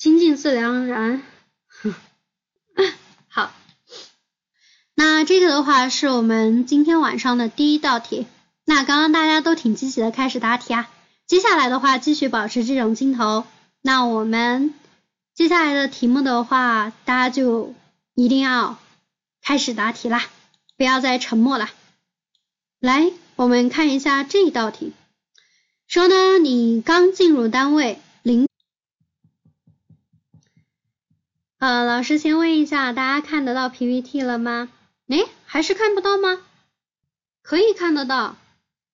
[0.00, 1.22] 心静自然然。
[3.28, 3.52] 好，
[4.94, 8.26] 那这个的话是我们今天晚上的第一道题。
[8.64, 10.88] 那刚刚大家都挺积极的开始答题啊，
[11.26, 13.44] 接下来的话继续保持这种劲头。
[13.82, 14.72] 那我们
[15.34, 17.74] 接下来的题目的话，大家就
[18.14, 18.78] 一定要
[19.42, 20.22] 开始答题啦，
[20.78, 21.68] 不要再沉默了。
[22.78, 24.94] 来，我们看一下这道题，
[25.86, 28.48] 说呢你刚进入单位，零，
[31.60, 34.70] 呃，老师先问一下，大家看得到 PPT 了吗？
[35.08, 36.40] 哎，还是看不到吗？
[37.42, 38.36] 可以看得到。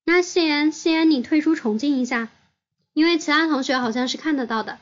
[0.05, 2.29] 那夕颜，夕颜，你退出重进一下，
[2.93, 4.81] 因为其他同学好像是看得到的。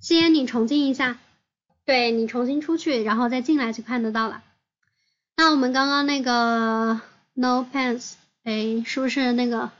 [0.00, 1.18] 夕颜，你重进一下，
[1.84, 4.42] 对你重新出去，然后再进来就看得到了。
[5.36, 7.00] 那我们刚刚那个
[7.34, 9.70] no pants，哎，是不是那个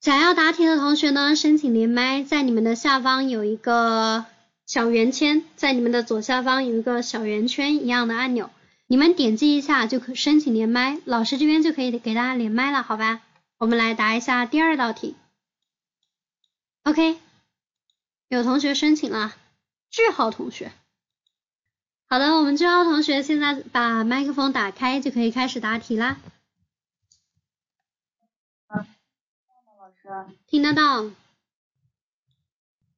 [0.00, 1.36] 想要答题的同学呢？
[1.36, 4.24] 申请连麦，在你们的下方有一个
[4.68, 8.50] 小圆圈，在你们的左下方有一个小圆圈一样的按钮。
[8.86, 13.22] 你们点击一下就可申请连麦，老师这边就可以给大家连麦了，好吧？
[13.56, 15.16] 我们来答一下第二道题。
[16.82, 17.18] OK，
[18.28, 19.34] 有同学申请了，
[19.88, 20.70] 句号同学。
[22.06, 26.18] 好的，我们句号同学现在把麦克风打开，就可以开始答题啦。
[28.66, 28.86] 啊，
[29.78, 31.04] 老师，听得到？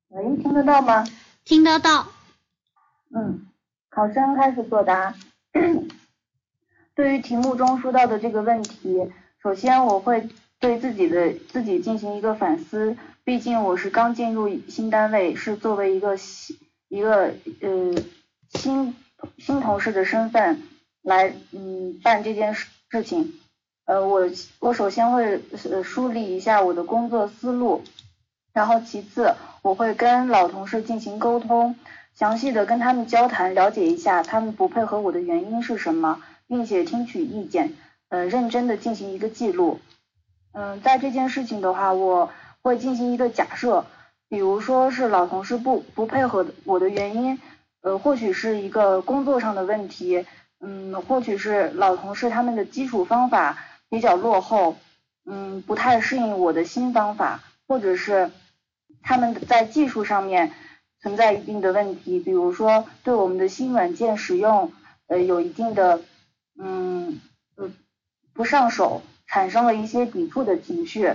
[0.08, 1.06] 喂，听得到吗？
[1.44, 2.06] 听得到。
[3.14, 3.46] 嗯，
[3.88, 5.14] 考生开始作答。
[6.94, 9.10] 对于题目中说到的这个问题，
[9.42, 17.94] 首先我会对自己的自己进行一个反思，毕竟我是刚进入新单位，是作为一个新一个呃
[18.50, 18.94] 新
[19.38, 20.62] 新同事的身份
[21.02, 23.32] 来嗯办这件事事情，
[23.86, 27.82] 呃我我首先会呃梳理一下我的工作思路，
[28.52, 31.76] 然后其次我会跟老同事进行沟通。
[32.12, 37.72] 详细的跟他们交谈，了解一下他们不配合我的原因是什么，并且听取意见，
[38.08, 39.80] 呃，认真的进行一个记录。
[40.52, 43.86] 嗯，在这件事情的话，我会进行一个假设，
[44.28, 47.38] 比如说是老同事不不配合我的原因，
[47.80, 50.26] 呃，或许是一个工作上的问题，
[50.60, 53.56] 嗯，或许是老同事他们的基础方法
[53.88, 54.76] 比较落后，
[55.24, 58.32] 嗯，不太适应我的新方法，或者是
[59.00, 60.50] 他们在技术上面。
[61.02, 64.70] 存在一定的问题，比如说对我们的新软件使用，
[65.06, 66.02] 呃，有一定的，
[66.58, 67.18] 嗯，
[67.56, 67.70] 呃，
[68.34, 71.14] 不上手，产生了一些抵触的情绪，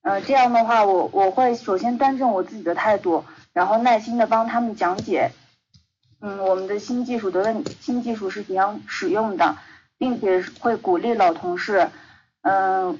[0.00, 5.32] 呃，这样的话，我我会首先端正我自己的态度，然后耐心的帮他们讲解，
[6.22, 9.58] 嗯，我们的新技术的问，新技术是怎样使用的，
[9.98, 11.90] 并且会鼓励老同事，
[12.40, 12.98] 嗯，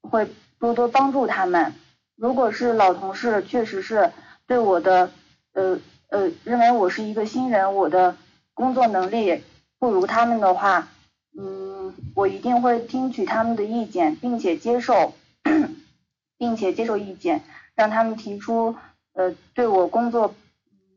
[0.00, 0.26] 会
[0.58, 1.74] 多多帮助他们。
[2.16, 4.12] 如果是老同事确实是
[4.46, 5.10] 对我的。
[5.52, 8.14] 呃呃，认为我是一个新人，我的
[8.52, 9.42] 工作能力
[9.78, 10.86] 不如他们的话，
[11.34, 15.14] 嗯，我一定会听取他们的意见，并且接受，
[16.36, 17.42] 并且接受意见，
[17.74, 18.76] 让他们提出
[19.14, 20.34] 呃对我工作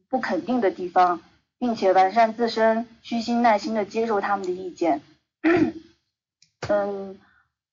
[0.10, 1.21] 不肯定的地方，
[1.58, 5.01] 并且完善自身，虚心耐心的接受他们的意见。
[6.67, 7.17] 嗯，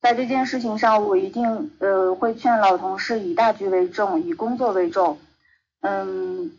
[0.06, 5.18] 在这件事情上，我一定呃会劝老同事以大局为重，以工作为重。
[5.80, 6.52] 嗯。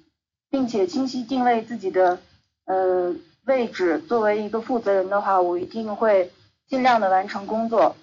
[0.50, 2.20] 并且清晰定位自己的
[2.66, 6.32] 呃位置，作为一个负责人的话，我一定会
[6.68, 7.96] 尽量的完成工作，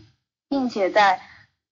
[0.48, 1.20] 并且在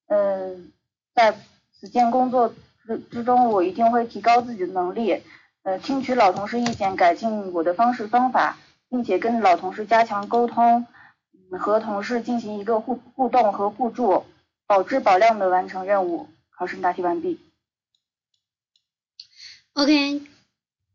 [0.07, 0.71] 嗯
[1.15, 1.35] 在
[1.79, 2.55] 此件工作
[2.87, 5.23] 之之中，我一定会提高自己的能力，
[5.65, 8.57] 呃听取老同事意见，改进我的方式方法，
[8.89, 10.87] 并且跟老同事加强沟通，
[11.53, 14.25] 和同事进行一个互互动和互助，
[14.67, 16.29] 保质保量的完成任务。
[16.51, 17.39] 考生答题完毕。
[19.75, 20.23] OK，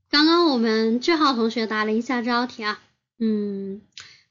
[0.10, 2.82] 刚刚我们句号同学答了一下这道题啊，
[3.18, 3.82] 嗯，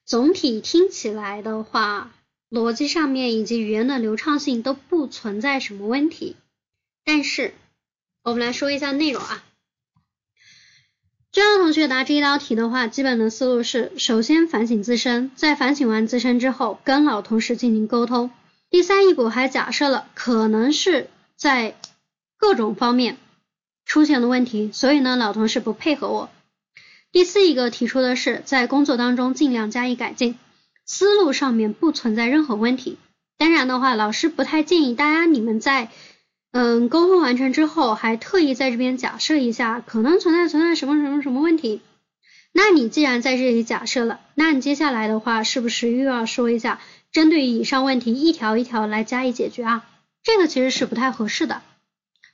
[0.05, 2.13] 总体听起来的话，
[2.51, 6.37] 逻辑上面以及语言的流畅性都不存在什么问题。
[7.03, 7.55] 但是
[8.23, 9.43] 我们来说一下内容啊，
[11.33, 18.31] 句号同学答这一道题的话，基本的思路是：首先反省自身，在反省完自身之后，跟老同事进行沟通。
[18.69, 21.75] 第三一步还假设了可能是在
[22.37, 23.17] 各种方面。
[23.87, 26.29] 出现了问题，所以呢，老同事不配合我。
[27.11, 30.39] 第四一个提出的是，在工作当中尽量加以改进，
[30.85, 32.99] 思路上面不存在任何问题。
[33.39, 35.91] 当然的话，老师不太建议大家你们在
[36.53, 41.81] 嗯沟通完成之后，还特意在这边假设一下可能存在存在什么什么什么问题。
[42.53, 46.81] 那你既然在这里假设了，那你接下来的话是不是又要说一下，
[47.11, 49.85] 针对于以上问题一条一条来加以解决啊？
[50.23, 51.63] 这个其实是不太合适的。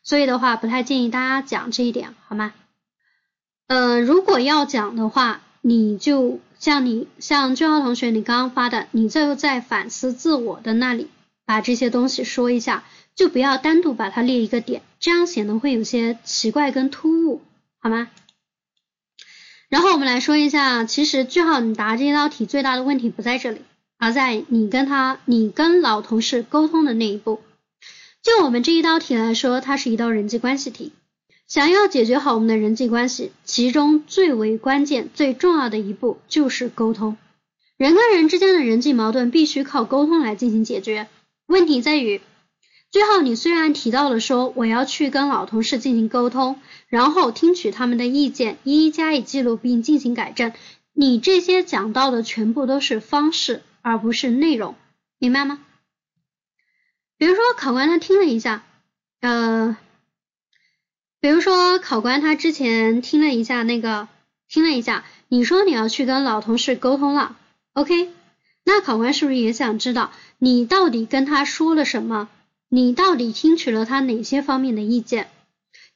[0.02, 2.52] 所以的话，不太建议大家讲这一点，好吗？
[3.68, 11.08] 嗯，如果要讲的话，你就像你像俊浩同学你刚刚发的，你就在反思自我的那里
[11.44, 12.82] 把这些东西说一下，
[13.18, 17.42] 就不要单独把它列一个点，这样显得会有些奇怪跟突兀，
[17.80, 18.08] 好吗？
[19.68, 23.62] 然后我们来说一下，其实句号你答这一道题最大的问题不在这里，
[23.98, 27.40] 而在你跟他你跟老同事沟通的那一步。
[28.22, 30.92] 就我们这一道题来说，它是一道人际关系题。
[31.48, 37.16] 想要解决好我们的人际关系，其中最为关键、最重要的一步就是沟通。
[37.76, 41.08] 人跟人之间的人际矛盾必须靠沟通来进行解决。
[41.46, 42.20] 问题在于，
[42.90, 50.52] 最后你虽然提到了说我要去跟老同事进行沟通，然后听取他们的意见，一一加以记录并进行改正，
[50.92, 54.74] 你这些讲到的全部都是方式，而不是内容，
[55.18, 55.60] 明白吗？
[57.18, 58.64] 比如说考官他听了一下，
[59.20, 59.76] 呃。
[61.20, 64.06] 比如说，考官他之前听了一下那个，
[64.48, 67.36] 听了一下，你说你要去跟老同事沟通了
[67.72, 68.12] ，OK？
[68.64, 72.28] 那考官是不是也想知道你到底跟他说了什么？
[72.68, 75.28] 你到底听取了他哪些方面的意见，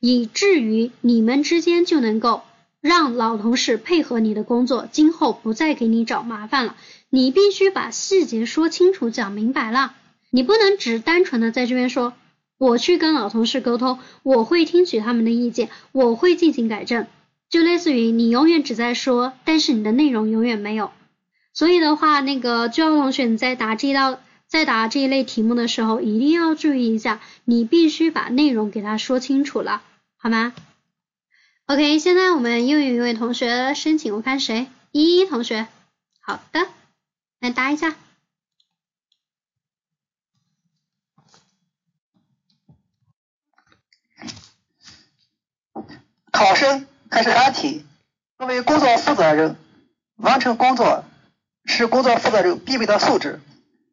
[0.00, 2.42] 以至于你们之间就能够
[2.80, 6.76] 让老同事配合你的工作，今后不再给你找麻烦了。
[7.10, 9.94] 你必须把细节说清楚、讲明白了，
[10.30, 12.14] 你不能只单纯的在这边说。
[12.56, 17.06] 我去跟老同事沟通，我会听取他们的意见，我会进行改正，
[17.50, 20.90] 就类似于你永远只在说，但是你的内容永远没有。
[21.52, 24.20] 所以的话，那个就要同学你在答这道，
[24.52, 29.82] 在答这一类题目的时候，一定要注意一下，你必须把内容给他说清楚了，
[30.18, 30.52] 好吗
[31.64, 34.66] ？OK，现在我们又有一位同学申请，我看谁？
[34.90, 35.68] 依依同学，
[36.20, 36.68] 好的，
[37.40, 37.96] 来答一下。
[46.30, 47.86] 考生开始答题。
[48.36, 49.56] 作为工作负责人，
[50.16, 51.06] 完成工作
[51.64, 53.40] 是工作负责人必备的素质。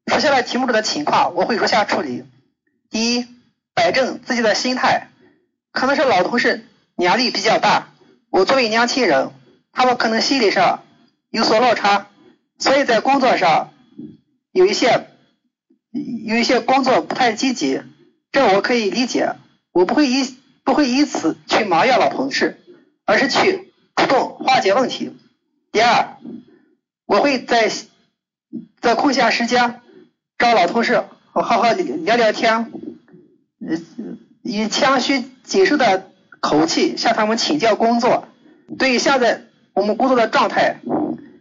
[0.09, 2.25] 出现了题目中的情况，我会如下处理：
[2.89, 3.27] 第一，
[3.73, 5.09] 摆正自己的心态。
[5.71, 7.93] 可能是老同事年龄比较大，
[8.29, 9.31] 我作为年轻人，
[9.71, 10.83] 他们可能心理上
[11.29, 12.07] 有所落差，
[12.57, 13.71] 所以在工作上
[14.51, 15.07] 有一些
[16.25, 17.81] 有一些工作不太积极，
[18.31, 19.35] 这我可以理解，
[19.71, 20.37] 我不会以。
[20.65, 22.61] 不会以此去埋怨老同事，
[23.03, 25.17] 而是去主动化解问题。
[25.71, 26.17] 第二，
[27.07, 27.71] 我会在
[28.79, 29.81] 在空闲时间
[30.39, 32.71] 找老同事好好聊聊天，
[34.41, 36.09] 以谦虚谨慎的
[36.39, 38.25] 口气向他们请教工作。
[38.77, 39.41] 对于现在
[39.73, 40.77] 我们工作的状态，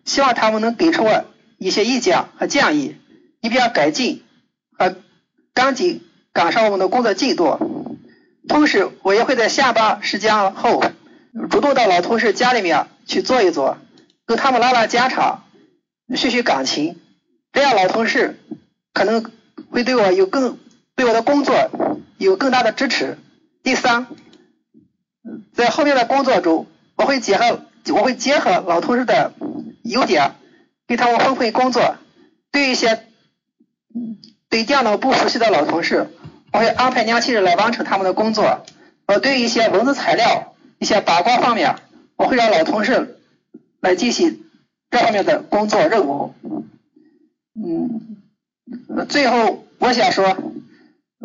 [0.05, 1.25] 希望他们能给出我
[1.59, 2.97] 一些意见和建议，
[3.41, 4.25] 以便改进
[4.77, 4.97] 和
[5.55, 7.57] 赶紧赶上我们的工作进度。
[8.49, 10.83] 同时，我也会在下班时间后
[11.51, 13.79] 主动到老同事家里面去坐一坐，
[14.27, 15.45] 跟他们拉拉家常，
[16.17, 16.99] 叙叙感情。
[17.53, 18.41] 这样老同事
[18.99, 19.31] 可能
[19.71, 20.59] 会对我有更
[20.97, 21.55] 对我的工作
[22.19, 23.17] 有更大的支持。
[23.63, 24.09] 第三，
[25.55, 27.61] 在后面的工作中，我会结合
[27.95, 29.33] 我会结合老同事的
[29.85, 30.33] 优点，
[30.89, 31.95] 给他们分配工作。
[32.51, 33.05] 对一些
[34.49, 36.09] 对电脑不熟悉的老同事。
[36.53, 38.65] 我会安排年轻人来完成他们的工作。
[39.07, 41.77] 呃，对一些文字材料、一些把关方面，
[42.17, 43.21] 我会让老同事
[43.81, 44.41] 来进行
[44.91, 46.35] 这方面的工作任务。
[47.55, 48.18] 嗯，
[49.09, 50.37] 最后我想说，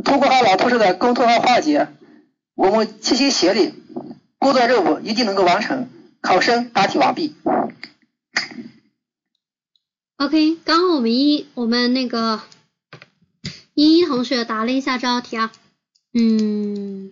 [0.04, 1.88] 通过和老同事的沟通和化解，
[2.56, 3.74] 我们齐心协力，
[4.39, 5.89] 工作任务一定能够完成。
[6.22, 7.36] 考生答题完毕。
[10.18, 12.41] OK，刚刚我们一我们那个。
[13.76, 15.52] 依依同学答了一下这道题啊，
[16.14, 17.12] 嗯，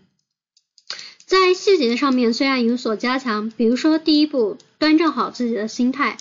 [1.25, 6.17] 在细节上面虽然有所加强，比如说第一步端正好自己的心态，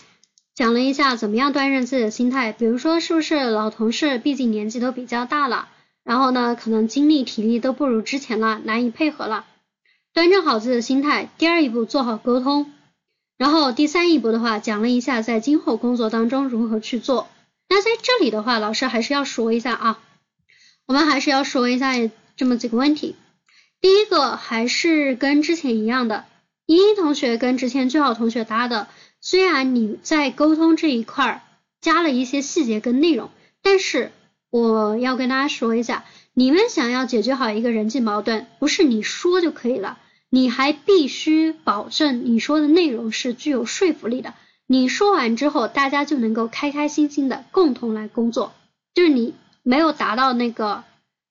[0.60, 5.70] 讲了一下怎么样端正自己的心态，比如说是不是老同事毕竟年纪都比较大了，
[6.04, 9.46] 然后呢可能精力体力都不如之前了，难以配合了，
[10.12, 11.30] 端正好自己的心态。
[11.38, 12.70] 第二一步做好沟通，
[13.38, 17.28] 然后第三一步的话讲了一下在今后工作当中如何去做。
[17.70, 19.98] 那在这里的话，老师还是要说一下啊。
[20.86, 21.94] 我们还是要说一下
[22.36, 23.16] 这么几个问题。
[23.80, 26.26] 第一个还是跟之前一样的，
[26.66, 28.88] 依依同学跟之前最好同学搭的，
[29.20, 31.42] 虽然你在沟通这一块儿
[31.80, 33.30] 加了一些细节跟内容，
[33.62, 34.12] 但是
[34.50, 36.04] 我要跟大家说一下，
[36.34, 39.98] 你们想要解决好一个人际矛盾，不是你说就可以了，
[40.28, 44.34] 你还必须保证你说的内容是具有说服力的。
[44.66, 48.52] 你说完之后，大家就能够开开心心的共同来工作，
[48.94, 49.34] 就是你。
[49.62, 50.84] 没有达到那个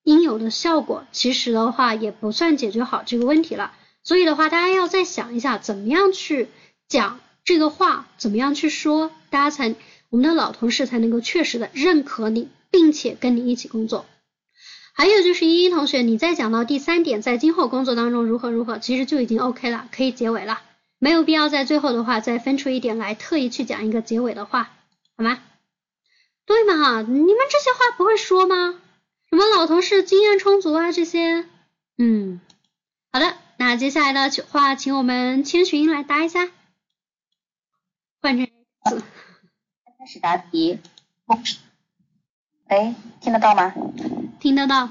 [0.03, 3.73] 应有的效果，其实的话也不算解决好这个问题了。
[4.03, 6.47] 所以的话，大家要再想一下，怎么样去
[6.87, 7.19] 讲
[7.49, 9.73] 这个话，怎么样去说，大家才
[10.11, 14.05] 我们的老同事才能够确实的认可你，并且跟你一起工作。
[14.93, 20.61] 还有就是依依同学，你再讲到第三点，在今后工作当中如何如何，其实就已经 OK 了，可以结尾了，
[20.99, 24.69] 没有必要在最后的话再分出一点来，特意去讲一个结尾的话，
[25.17, 25.39] 好吗？
[26.45, 28.79] 对嘛，你们这些话不会说吗？
[29.31, 31.47] 什么老同事经验充足啊这些，
[31.97, 32.39] 嗯，
[33.11, 36.47] 好的，那接下来的话，请我们千寻来答一下，
[38.21, 38.47] 换成
[39.97, 40.79] 开始答题。
[42.67, 43.73] 哎，听得到吗？
[44.41, 44.89] 听得到。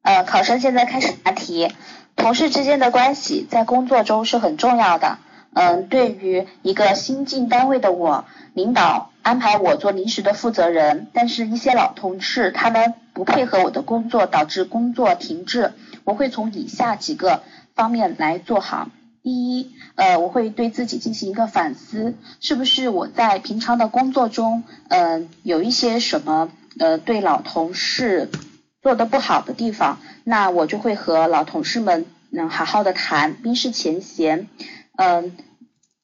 [0.00, 1.70] 呃，考生现在开始答题。
[2.16, 5.18] 同事之间的关系在工作中是很重要的。
[5.52, 8.24] 嗯，对于一个新进单位的我，
[8.54, 15.74] 领导安排我做临时的负责人，但是一些老同事他们不配合我的工作，导致工作停滞。
[16.04, 17.42] 我会从以下几个
[17.74, 18.88] 方面来做好。
[19.22, 28.30] 第一，呃，我会对自己进行一个反思，是不是我在平常的工作中，嗯，有一些什么呃对老同事
[28.82, 34.48] 做的不好的地方，那我就会和老同事们能好好的谈，冰释前嫌。
[34.96, 35.36] 嗯，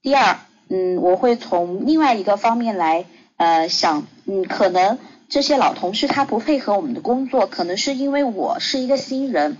[0.02, 3.06] 第二，嗯，我会从另外一个方面来
[3.36, 4.98] 呃想，嗯，可能
[5.30, 9.56] 这些老同事他不配合我们的工作，可能是因为我是一个新人。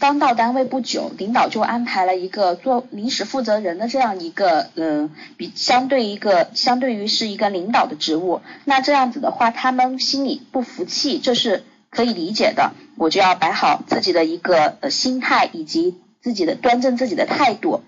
[0.00, 8.40] 刚到单位不久，领导就安排了一个做临时负责人的这样一个，嗯，比相对一个相对于是一个领导的职务。
[8.64, 12.72] 那这样子的话，他们心里不服气，这是可以理解的。
[12.96, 17.84] 我就要摆好自己的一个呃心态，以及自己的端正自己的态度。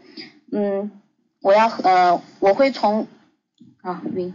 [0.53, 0.91] 嗯，
[1.41, 3.07] 我要呃，我会从
[3.81, 4.35] 啊晕，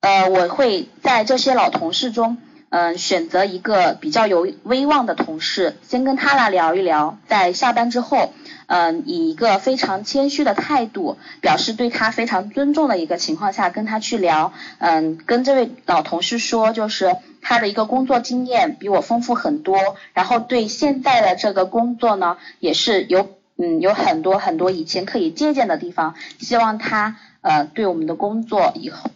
[0.00, 2.36] 呃，我会在这些老同事中。
[2.70, 8.34] 嗯，选择一个比较有威望的同事，先跟他来聊一聊，在下班之后，
[8.66, 29.10] 嗯，以一个非常谦虚的态度，表示对他非常尊重的一个情况下，跟他去聊，嗯，跟这位老同事说，就是他的一个工作经验比我丰富很多，然后对现在的这个工作呢，也是有，嗯，有很多很多以前可以借鉴的地方，希望他，呃，对我们的工作以后。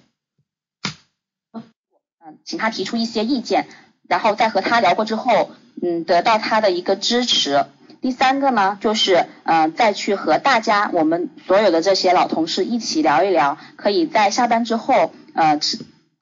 [2.44, 3.66] 请他提出一些意见，
[4.08, 5.50] 然后在和他聊过之后，
[5.82, 7.64] 嗯，得到他的一个支持。
[8.00, 15.78] 第三个呢，就是嗯，再去和大家，我们所有的这些老同事一起聊一聊，可以在下班之后，呃，吃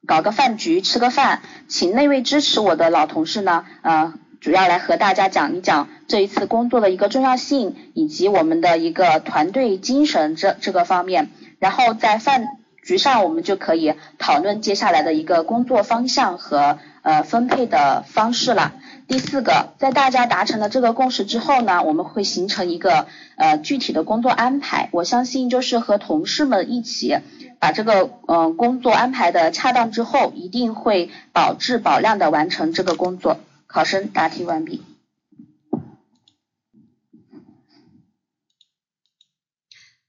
[0.07, 12.45] 搞个饭局，吃个饭，请那位支持我的老同事呢，呃，主要来和大家讲一讲这一次工作的一个重要性，以及我们的一个团队精神这这个方面，然后在饭。
[12.83, 18.73] 局上我们就可以讨论接下来的一个工作方向和呃分配的方式了。
[19.07, 23.07] 第四个，在大家达成了这个共识之后呢，我们会形成一个
[23.37, 24.89] 呃具体的工作安排。
[24.93, 27.19] 我相信就是和同事们一起
[27.59, 33.41] 把这个嗯工作安排的恰当之后，一定会保质保量的完成这个工作。
[33.67, 34.83] 考生答题完毕。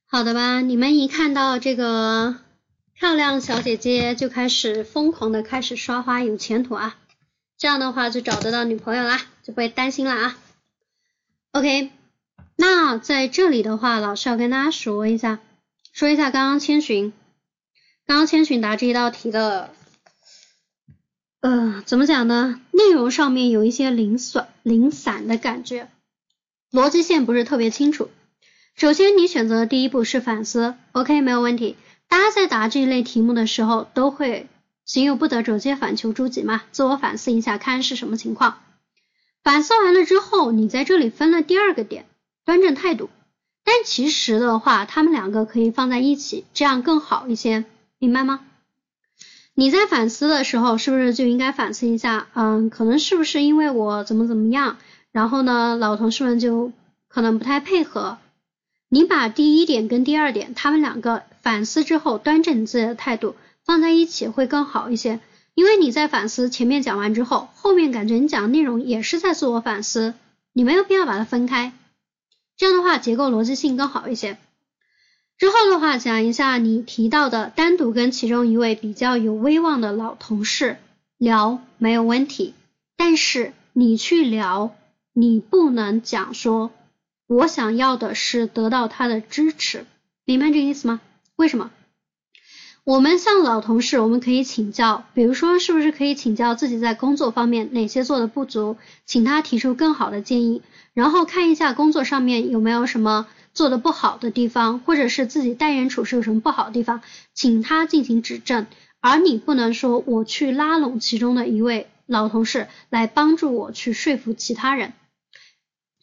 [0.08, 2.36] 好的吧，你们一看到这个。
[3.02, 7.00] 漂亮小姐姐就开始疯狂的开始刷花，有前途啊！
[7.58, 10.38] 这样的话就找得到女朋友啦，就不会担心了啊。
[11.52, 11.90] OK，
[12.56, 15.40] 那在这里的话，老师要跟大家说一下，
[15.92, 17.12] 说一下刚刚千寻，
[18.06, 19.74] 刚刚千寻答这一道题的，
[21.40, 22.62] 呃，怎么讲呢？
[22.70, 25.90] 内容上面有一些零散零散的感觉，
[26.72, 28.12] 逻辑线不是特别清楚。
[28.76, 31.76] 首先，你选择的第一步是反思，OK，没有问题。
[32.12, 34.48] 大家在答这一类题目的时候，都会
[34.84, 38.58] 行有不得，者皆反求诸己嘛，自我反思一下，看是什么情况。
[39.46, 42.06] 反思完了之后，你在这里分了第二个点，
[42.44, 43.10] 端正态度。
[43.64, 47.64] 但其实的话，他们两个可以放在一起，这样更好一些，
[47.98, 48.42] 明白吗？
[49.56, 52.28] 你在反思的时候，是不是就应该反思一下？
[52.34, 54.76] 嗯，可能是不是因为我怎么怎么样，
[55.14, 56.74] 然后呢，老同事们就
[57.08, 58.18] 可能不太配合。
[58.90, 63.36] 你把第一点跟第二点，他们两个反思之后，端正你自己的态度
[63.66, 65.20] 放在一起会更好一些。
[65.54, 70.14] 因为你在反思前面讲完之后，后面感觉你讲的内容也是在自我反思，
[70.54, 71.74] 你没有必要把它分开，
[72.56, 74.38] 这样的话结构逻辑性更好一些。
[75.38, 80.78] 之后的话讲一下你提到的单独跟其中一位比较有威望的老同事
[81.18, 82.54] 聊没有问题，
[82.96, 84.76] 但是你去聊，
[85.14, 86.72] 你不能讲说。
[87.28, 89.86] 我想要的是得到他的支持，
[90.26, 91.00] 明白这个意思吗？
[91.42, 91.72] 为什么？
[92.84, 98.78] 我们向老同事，我们可以请教，比如说是不是可以请教自己在工作方面哪些做的不足，
[99.08, 100.62] 请他提出更好的建议，
[100.94, 103.26] 然后看一下工作上面有没有什么
[103.56, 107.02] 做的不好的地方，或者是自己待人处事有什么不好的地方，
[107.34, 108.68] 请他进行指正，
[109.00, 114.94] 而你不能说我去拉拢其中的一位老同事来帮助我去说服其他人。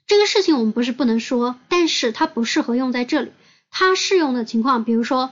[0.09, 3.30] 这个事情我们不是不能说，但是它不适合用在这里。
[3.70, 5.30] 它适用的情况，比如说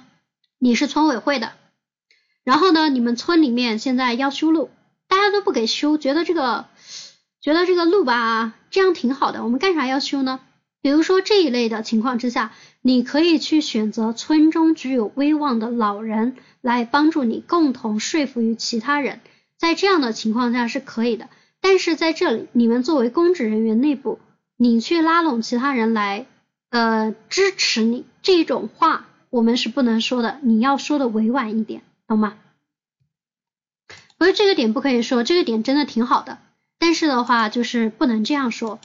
[0.58, 1.52] 你是村委会的，
[2.44, 4.70] 然后呢，你们村里面现在要修路，
[5.08, 6.66] 大家都不给修，觉得这个
[7.40, 10.40] 觉得这个路吧，这样挺好的，我们干啥要修呢？
[10.80, 19.20] 比如说这一类的情况之下，你可以去选择村中具有威望的老人来帮助你，共同说服于其他人，
[19.58, 21.28] 在这样的情况下是可以的。
[21.60, 24.20] 但是在这里，你们作为公职人员内部，
[24.56, 26.26] 你去拉拢其他人来。
[26.68, 32.36] 呃，支持你这种话，我们是不能说的，你要说的委婉一点，懂吗？
[34.18, 36.38] 不是这个点不可以说，这个点真的挺好的，
[36.80, 38.80] 但是的话就是不能这样说，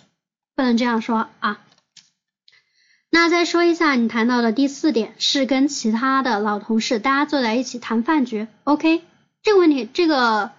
[0.56, 1.60] 不能这样说啊。
[3.10, 9.02] 那再说一下，你谈到的第四点是跟其他的老同事大家坐在一起谈饭局，OK？
[9.42, 10.52] 这个问题这个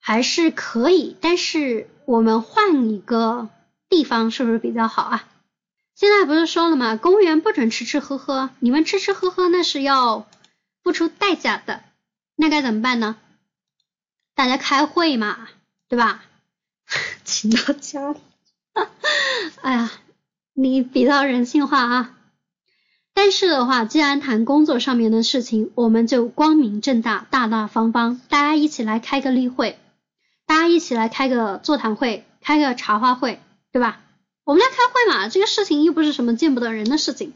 [0.00, 3.48] 还是可以，但是我们换一个
[3.88, 5.28] 地方是不是比较好啊？
[5.94, 6.96] 现在不是说了吗？
[6.96, 10.26] 公务员不准吃吃喝喝，你们吃吃喝喝那是要
[10.82, 11.82] 付出代价的，
[12.36, 13.16] 那该怎么办呢？
[14.34, 15.48] 大家开会嘛，
[15.88, 16.24] 对吧？
[17.24, 18.18] 请到家里，
[19.62, 19.92] 哎呀，
[20.52, 22.10] 你比较人性化啊。
[23.16, 29.78] 但是的话，既然谈工作上面的事情，我们就光明正大、大大方方，大家一起来开个例会，
[30.44, 33.40] 大家一起来开个座谈会，开个茶话会，
[33.70, 34.00] 对吧？
[34.44, 37.32] 我们来开会嘛，这个事情又不是什么见不得人的事情，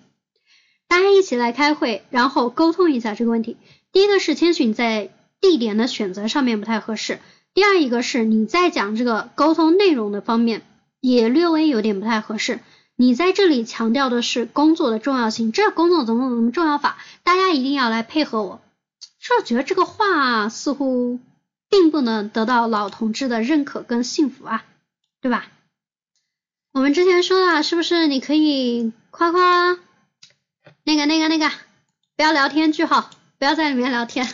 [0.88, 3.56] 大家一起来开会，然后沟通一下这个问题。
[3.92, 7.18] 第一个是千寻在地点的选择上面不太合适，
[7.54, 10.62] 第二一个是你在讲这个沟通内容的方面
[11.00, 12.60] 也略微有点不太合适。
[12.94, 18.60] 你在这里强调的是工作的重要性，这工作怎么怎么重要法，大家一定要来配合我。
[19.20, 21.20] 是觉得这个话似乎
[21.70, 24.64] 并不能得到老同志的认可跟幸福啊，
[25.20, 25.46] 对吧？
[26.78, 29.76] 我们之前说了，是不是你可以夸夸
[30.84, 31.50] 那个那个那个，
[32.16, 34.28] 不要聊天句号，不要在里面聊天，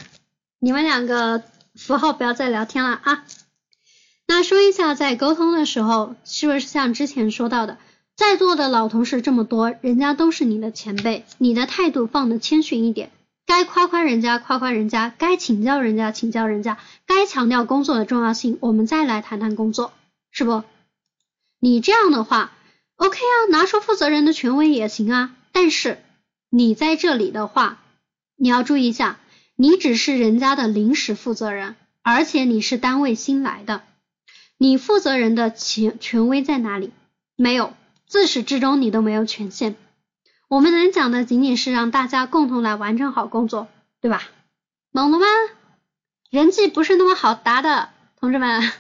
[0.61, 1.43] 你们两个
[1.75, 3.25] 符号不要再聊天了啊。
[4.27, 7.79] 那说一下，在沟通的时候，是不是像之前说到的，
[8.15, 13.11] 在座的老同事这么多，人家都是你的前辈，你的态度放的谦逊一点，
[13.47, 16.77] 该夸夸人家夸夸人家，该请教人家请教人家，
[17.07, 19.95] 该强调工作的重要性，我们再来谈谈工作，
[20.31, 20.63] 是不？
[21.65, 22.53] 你这样的话
[22.97, 25.35] ，OK 啊，拿出负责人的权威也行啊。
[25.51, 25.99] 但是
[26.51, 27.79] 你在这里的话，
[28.37, 29.19] 你要注意一下，
[29.57, 33.81] 你只是人家的临时负责人，而且你是单位新来的，
[34.59, 36.91] 你负责人的权权威在哪里？
[37.35, 37.73] 没有，
[38.07, 39.75] 自始至终你都没有权限。
[40.49, 43.69] 我们能讲的仅仅是让大家共同来完成好工作，
[44.03, 44.23] 对吧？
[44.93, 45.27] 懂了吗？
[46.29, 47.89] 人际不是那么好答的，
[48.21, 48.71] 同志们。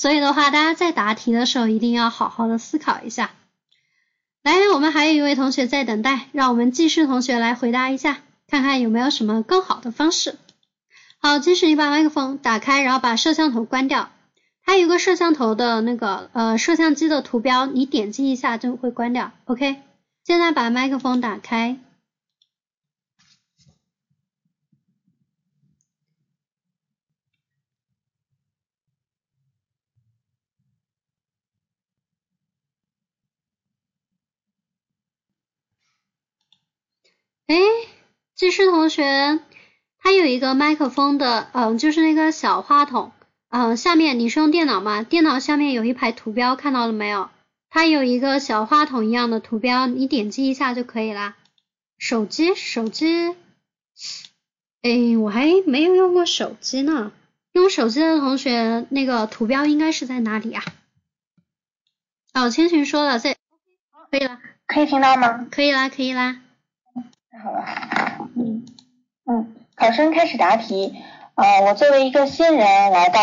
[0.00, 3.32] 所以的话，大家在答题的时候一定要好好的思考一下。
[4.42, 8.16] 来，我们还有一位同学在等待，让我们继续同学来回答一下，
[8.48, 10.38] 看看有没有什么更好的方式。
[11.18, 14.08] 好，即使你把麦克风打开，然后把摄像头关掉，
[14.64, 19.32] 它有个摄像头的那个呃摄像机的图标，你点击一下就会关掉。
[19.44, 19.82] OK，
[20.24, 21.76] 现在把麦克风打开。
[37.50, 37.56] 哎，
[38.36, 39.40] 技师同学，
[39.98, 43.10] 他有一个麦克风的，嗯，就是那个小话筒，
[43.48, 45.02] 嗯，下面你是用电脑吗？
[45.02, 47.28] 电脑下面有一排图标，看到了没有？
[47.68, 51.36] 它有一个小话筒一样的图标，你点击一下就可以啦。
[51.98, 53.34] 手机，手机，
[54.82, 57.10] 哎，我还没有用过手机呢。
[57.50, 60.62] 用手机的同学，那个图标应该是在哪里啊？
[62.32, 63.36] 哦，千寻说了，在，
[64.08, 64.38] 可以了，
[64.68, 65.48] 可以听到吗？
[65.50, 66.42] 可以啦，可以啦。
[67.38, 67.64] 好了，
[68.36, 68.64] 嗯
[69.24, 70.94] 嗯，考生开始答题。
[71.36, 73.20] 呃，我作为一个新人来到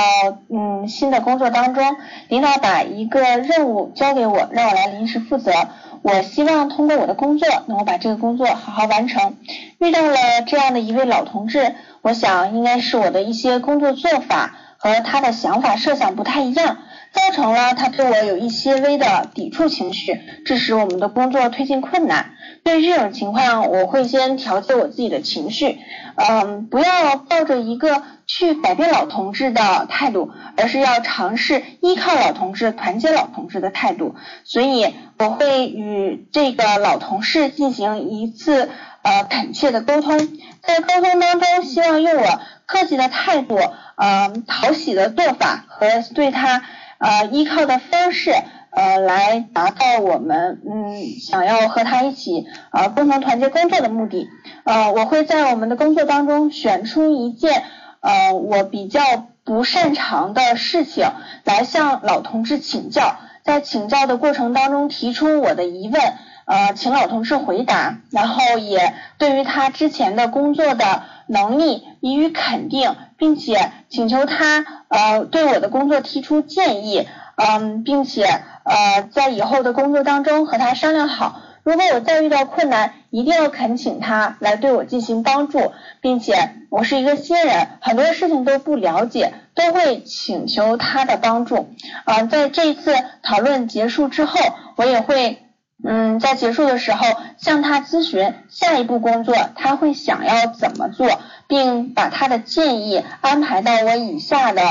[0.50, 1.98] 嗯新的工作当中，
[2.30, 5.52] 领导把一个任务交给我，让我来临时负责。
[6.02, 9.36] 我希望通过我的工作，能够把这个工作好好完成。
[9.80, 16.78] 遇到了这样的一位老同志，我想应该是我的一些工作做法和他的想法设想不太一样。
[17.18, 22.36] 造成了他对我有一些微的抵触情绪，致使我们的工作推进困难。
[22.64, 25.80] 对这种情况，我会先调节我自己的情绪，
[26.16, 34.16] 嗯，不要抱着一个去改变老同志的态度，而是要尝试依靠老同志、团结老同志的态度。
[34.44, 38.70] 所以我会与这个老同事进行一次
[39.02, 40.18] 呃恳切的沟通，
[40.62, 43.58] 在沟通当中，希望用我客气的态度，
[43.96, 46.64] 嗯，讨喜的做法和对他。
[47.00, 48.32] 呃，依靠的方式，
[48.72, 54.28] 呃，来达到我们嗯想要和他一起呃共同团结工作的目的。
[54.64, 57.64] 呃，我会在我们的工作当中选出一件
[58.02, 59.02] 呃我比较
[59.44, 61.06] 不擅长的事情
[61.44, 66.02] 来向老同志请教，在请教的过程当中提出我的疑问，
[66.46, 72.96] 呃，请老同志回答，然后也对于他之前的工作的能力予以肯定。
[73.18, 78.24] 并且请求他呃对我的工作提出建议，嗯，并且
[78.64, 91.70] 呃在以后的工作当中和他商量好，如果我再遇到困难，一定要恳请他来对我进行帮助，并且我是一个新人，很多事情都不了解，都会请求他的帮助。
[92.06, 94.40] 呃，在这一次讨论结束之后，
[94.76, 95.47] 我也会
[95.88, 97.06] 嗯在结束的时候
[97.38, 101.08] 向他咨询下一步工作他会想要怎么做。
[101.50, 104.62] 并把他的建议安排到我以下的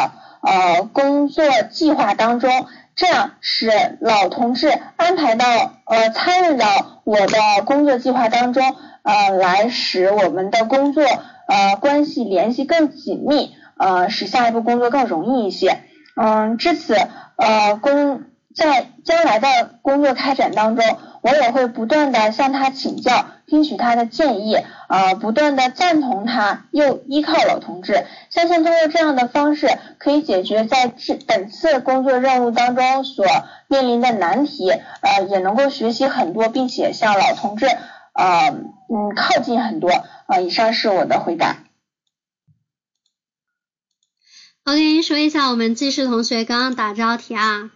[0.42, 5.46] 呃工作计划当中，这样使老同志安排到
[5.86, 6.66] 呃参与到
[7.04, 15.78] 我的工作计划当中，呃来使我们的工作呃关系联系更紧密，呃使下一步工作更容易一些。
[16.14, 16.94] 嗯，至此
[17.36, 18.24] 呃工
[18.56, 23.26] 在将来的工作开展当中，我也会不断的向他请教。
[23.46, 24.56] 听取他的建议，
[24.88, 33.24] 呃，不断的赞同他，又依靠老同志，相信通过这样的方式，可以解决在这本次工作任务当中所
[33.68, 39.92] 面临的难题，呃，也能够学习很多，并且向老同志，呃，嗯，靠近很多。
[40.26, 41.58] 呃，以上是我的回答。
[44.64, 47.70] OK，说一下我们技师同学刚刚打招题啊，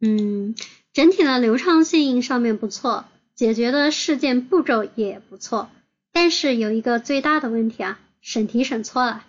[0.00, 0.54] 嗯，
[0.92, 3.04] 整体的流畅性上面不错。
[3.34, 5.70] 解决的事件步骤也不错，
[6.12, 9.24] 但是有一个最大的问题啊，审题审错了。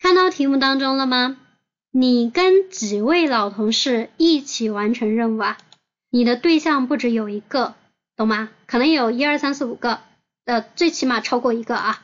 [0.00, 1.36] 看到题目当中了吗？
[1.92, 5.58] 你跟几位老同事一起完成任务啊？
[6.10, 7.76] 你的对象不止有一个，
[8.16, 8.50] 懂吗？
[8.66, 10.00] 可能有一二三四五个，
[10.44, 12.02] 呃，最起码超过一个啊，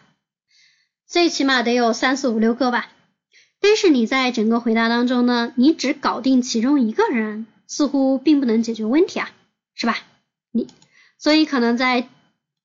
[1.08, 2.88] 最起码得有三四五六个吧。
[3.60, 9.30] 但是你在整个回答当中呢，你只搞定其中一个人，似乎并不能解决问题啊，
[9.74, 9.96] 是吧？
[10.50, 10.66] 你。
[11.18, 12.08] 所以可能在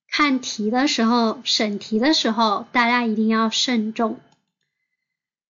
[0.10, 4.20] 看题的时候、审题的时候，大家一定要慎重。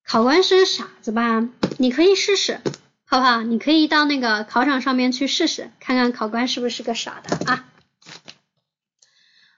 [0.06, 1.48] 考官是个傻子吧？
[1.78, 2.60] 你可以试试，
[3.06, 3.44] 好不好？
[3.44, 7.66] 你可以到那个考场上面去试试，看看考官是不是个傻的啊。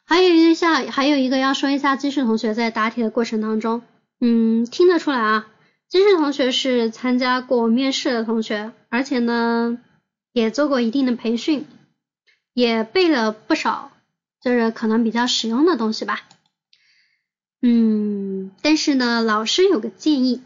[0.06, 3.82] 还有一下，还有一个要说一下，金世同学在答题的过程当中，
[4.22, 5.48] 嗯，听得出来啊，
[5.90, 9.78] 金世同学是参加过面试的同学，而且呢，
[10.38, 11.66] 也做过一定的培训。
[12.54, 13.92] 也背了不少，
[14.42, 16.22] 就是可能比较实用的东西吧。
[17.62, 20.42] 嗯，但是呢，老师有个建议，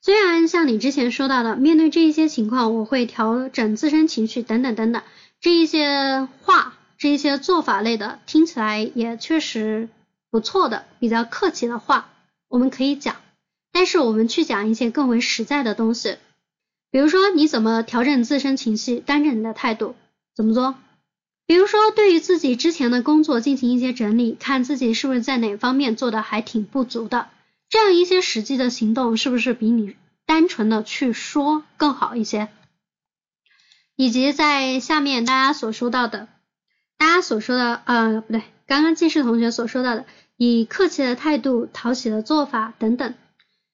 [0.00, 5.02] 虽然像你之前说到的，面对这一些情况，我会调整自身情绪等等等等，
[5.40, 9.88] 这一些话，这一些做法类的，听起来也确实
[10.30, 12.10] 不错的，比较客气的话，
[12.46, 13.16] 我们可以讲。
[13.72, 16.18] 但是我们去讲一些更为实在的东西，
[16.92, 19.96] 比如说你怎么调整自身情绪，端正你的态度，
[20.36, 20.76] 怎么做？
[21.46, 27.30] 比如说，对于自己之前的工作进行一些整理，看自己是不是在哪方面做的还挺不足的，
[27.68, 32.48] 这样一些实际的行动是不是比你单纯的去说更好一些？
[33.96, 36.28] 以及在下面大家所说到的，
[36.98, 40.04] 大家所说的，呃，不对，刚刚记事同学所说到的，
[40.36, 43.14] 以客气的态度、讨喜的做法等等，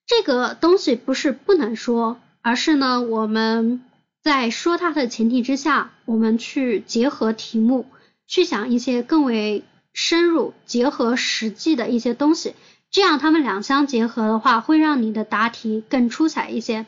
[0.07, 3.83] 这个东西不是不能说，而是呢，我们。
[4.21, 7.87] 在说它的前提之下，我们去结合题目，
[8.27, 9.65] 去想一些更为
[9.95, 12.55] 深入、结合实际的一些东西，
[12.91, 16.85] 这样他们两相结合的话，会让你的答题更出彩一些。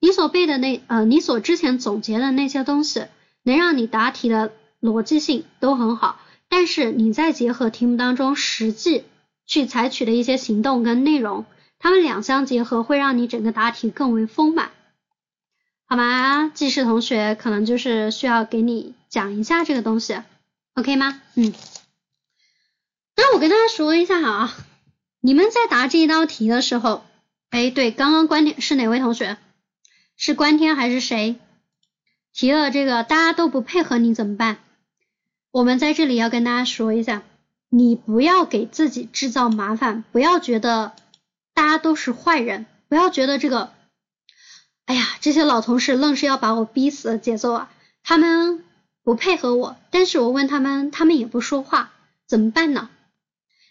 [0.00, 3.06] 你所背的那呃，你所之前总结的那些东西，
[3.44, 6.20] 能让你答题的逻辑性都很好，
[6.50, 9.04] 但是你在结合题目当中实际
[9.46, 11.46] 去采取的一些行动跟内容，
[11.78, 14.70] 他们两相结合，会让你整个答题更为丰满。
[15.94, 16.50] 好吗？
[16.52, 20.20] 记事同学可能就是需要给你讲一下这个东西
[20.74, 21.22] ，OK 吗？
[21.36, 21.54] 嗯，
[23.14, 24.52] 那我跟大家说一下啊，
[25.20, 27.04] 你们在答这一道题的时候，
[27.50, 29.36] 哎，对，刚刚关天是哪位同学？
[30.16, 31.36] 是关天还是谁？
[32.32, 34.56] 提了这个大家都不配合你怎么办？
[35.52, 37.22] 我们在这里要跟大家说一下，
[37.68, 40.90] 你不要给自己制造麻烦，不要觉得
[41.54, 43.72] 大家都是坏人，不要觉得这个，
[44.86, 47.70] 哎呀，这些老同事愣是要把我逼死的节奏啊！
[48.02, 48.62] 他们
[49.02, 51.92] 不配合我，但是我问他们，他们也不说话，
[52.26, 52.90] 怎么办呢？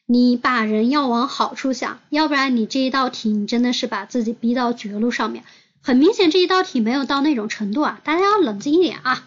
[0.06, 5.44] 你把人要往好处想，要不然你这一道题你真的是把自己逼到绝路上面。
[5.82, 9.24] 很明显这一道题没有到那种程度啊，大家要冷静一点啊，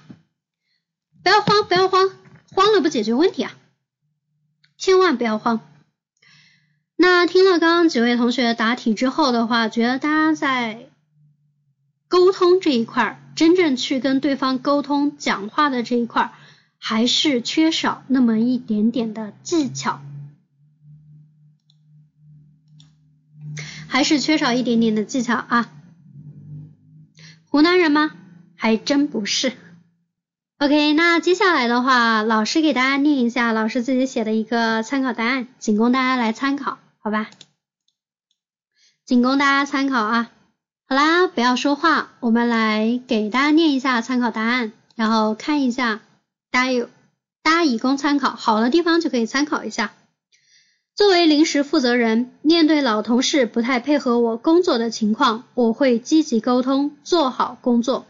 [1.22, 2.10] 不要慌，不要慌。
[2.54, 3.52] 慌了不解决问题啊！
[4.78, 5.60] 千万不要慌。
[6.96, 10.88] 那听了刚刚几位同学答题之后的话，觉得大家在
[12.08, 16.32] 沟通这一块，真正去跟对方沟通讲话的这一块，
[16.78, 20.00] 还是缺少那么一点点的技巧，
[23.88, 25.72] 还是缺少一点点的技巧啊！
[27.44, 28.12] 湖南人吗？
[28.54, 29.52] 还真不是。
[30.58, 37.28] OK，那接下来的话，老师给大家念一下老师自己写的一个参考答案，仅供大家来参考，好吧？
[39.04, 40.30] 仅供大家参考啊。
[40.88, 46.00] 好啦，不要说话，我们来给大家念一下参考答案，然后看一下，
[46.52, 46.88] 大家有
[47.42, 49.90] 大家以供参考，好的地方就可以参考一下。
[50.94, 58.06] 作为临时负责人，面对老同事不太配合我工作的情况，我会积极沟通，做好工作。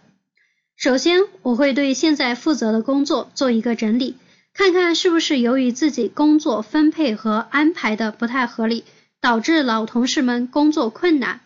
[0.76, 4.18] 首先，我会对现在负责的工作做一个整理，
[4.52, 8.84] 看看是不是由于自己工作分配和安排的不太合理，
[9.22, 11.40] 导致老同事们工作困难，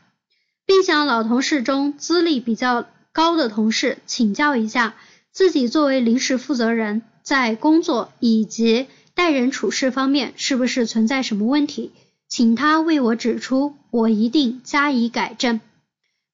[0.70, 4.94] 并向老同事中资历比较高的同事请教一下，
[5.32, 11.90] 自己作为临时负责人，在工作以及待人处事方面是不是存在什么问题，
[12.28, 15.60] 请他为我指出，我一定加以改正。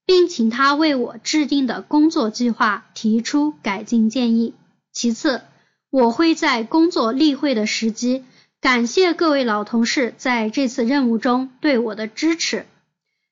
[0.04, 4.52] 并请他为我制定的工作计划提出改进建议。
[4.92, 5.40] 其次，
[5.88, 8.22] 我会在工作例会的时机
[8.60, 12.66] 感谢各位老同事在这次任务中对我的支持，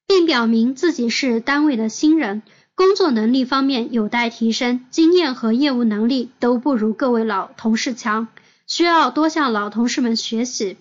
[0.06, 2.42] 并表明自己是单位的新人，
[2.74, 8.28] 工作能力方面有待提升，经验和业务能力都不如各位老同事强，
[8.66, 10.76] 需要多向老同事们学习。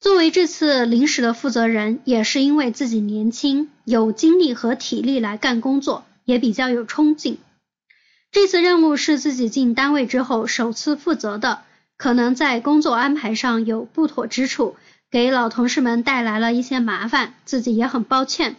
[0.00, 7.38] 作为这次临时的负责人，也是因为自己年轻，有精力和体力来干工作，也比较有冲劲。
[8.32, 11.62] 这次任务是自己进单位之后首次负责的，
[11.98, 14.76] 可能在工作安排上有不妥之处，
[15.10, 18.54] 给老同事们带来了一些麻烦，自己也很抱歉。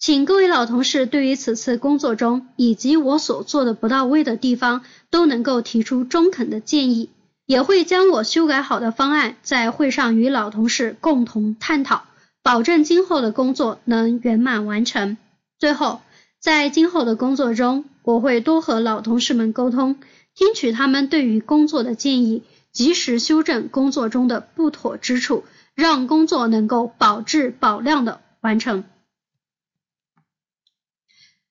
[0.00, 7.10] 请各位老同事对于此次工作中以及我所做的不到位的地方，都能够提出中肯的建议。
[7.46, 12.02] 也会将我修改好的方案在会上与老同事共同探讨，
[12.42, 15.16] 保证今后的工作能圆满完成。
[15.58, 16.00] 最后，
[16.40, 19.96] 在今后的工作中，我会多和老同事们沟通，
[20.34, 25.44] 听取他们对于工作的建议，及时修正工作中的不妥之处，
[25.78, 28.82] 让工作能够保质保量的完成。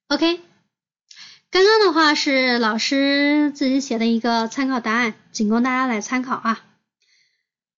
[0.09, 0.41] OK。
[1.49, 6.59] 刚刚的话是老师自己写的一个参考答案，仅供大家来参考啊。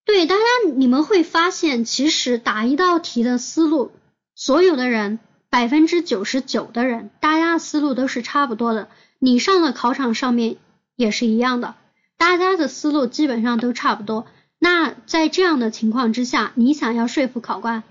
[0.06, 0.42] 对，大家
[0.76, 3.92] 你们会发现，其实答一道题的思路，
[4.34, 5.20] 所有的人
[5.52, 8.90] 百分之九十九的人，大家的思路都是差不多的。
[9.20, 10.58] 你上的考场上面
[10.96, 11.76] 也是一样的，
[12.18, 14.26] 大家的思路基本上都差不多。
[14.60, 17.84] 那在这样的情况之下，你想要说服考官，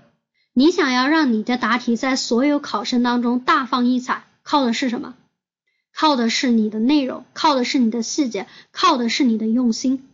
[0.53, 5.15] 你想要让你的答题在所有考生当中大放异彩，靠的是什么？
[5.95, 10.07] 靠的是你的内容，靠的是你的细节，靠的是你的用心。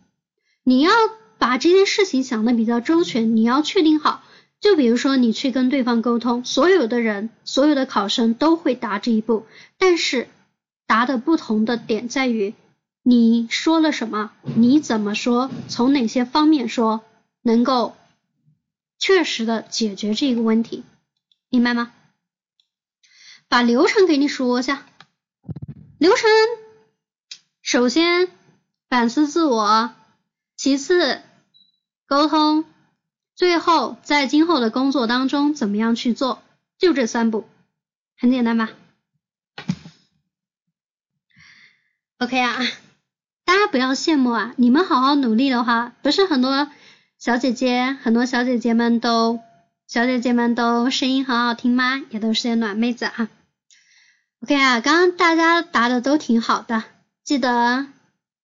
[0.63, 0.91] 你要
[1.37, 4.23] 把这件事情想的比较周全，你要确定好。
[4.61, 9.45] 就比如说你去跟对方沟通，所有的人，所有的考生都会答这一步，
[9.77, 10.27] 但是
[10.87, 12.55] 答的不同的点在于
[13.07, 17.03] 你说了什么，你怎么说，从哪些方面说，
[17.43, 17.95] 能够
[18.97, 20.83] 确实的解决这个问题，
[21.49, 21.91] 明白吗？
[23.47, 24.87] 把流程给你说一下。
[25.99, 26.27] 流程，
[27.61, 28.31] 首先
[28.89, 29.93] 反思自我，
[30.57, 31.21] 其次
[32.07, 32.65] 沟通，
[33.35, 36.41] 最后在今后的工作当中怎么样去做，
[36.79, 37.47] 就这三步，
[38.17, 38.71] 很简单吧
[42.17, 42.59] ？OK 啊，
[43.45, 46.69] 大家不要羡慕啊，你们好好努力的话，不是很多
[47.19, 49.39] 小姐姐，很多小姐姐们都
[49.87, 52.01] 小姐姐们都声音很好听吗？
[52.09, 53.29] 也都是些暖妹子啊。
[54.41, 56.83] OK 啊，刚刚大家答的都挺好的，
[57.23, 57.85] 记得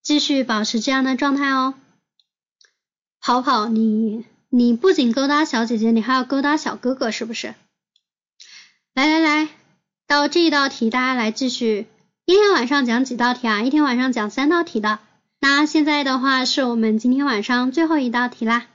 [0.03, 1.73] 继续保持这样的状态哦。
[3.19, 7.55] 跑跑，你你不仅勾搭小姐姐，你还要勾搭小哥哥，是不是？
[8.93, 9.49] 来来来，
[10.05, 11.87] 到这一道题，大家来继续
[12.31, 13.61] 一天晚上讲几道题啊？
[13.61, 14.99] 一天晚上讲三道题的。
[15.41, 18.67] 那现在的话是我们今天晚上最后一道题啦。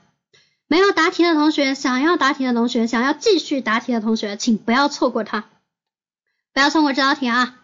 [0.67, 5.45] 没有答题的同学，想要答题的同学，想要继续答题的同学，请不要错过它，
[6.53, 7.57] 不要错过这道题啊！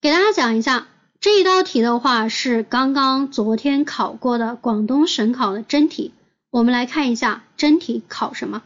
[0.00, 0.86] 给大家讲一下，
[1.20, 6.14] 这一道题的话是刚刚昨天考过的广东省考的真题。
[6.48, 8.62] 我们来看一下真题考什么。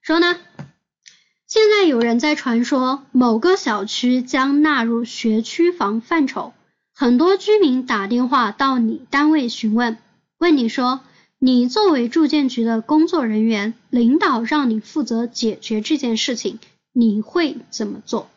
[0.00, 0.38] 说呢，
[1.48, 6.52] 现在有人在传说某个小区将纳入学区房范畴，
[6.94, 9.96] 很多居民打电话到你单位询问，
[10.38, 11.00] 问你说。
[11.40, 16.58] 你作为住建局的工作人员，领导让你负责解决这件事情，
[16.92, 18.28] 你会怎么做？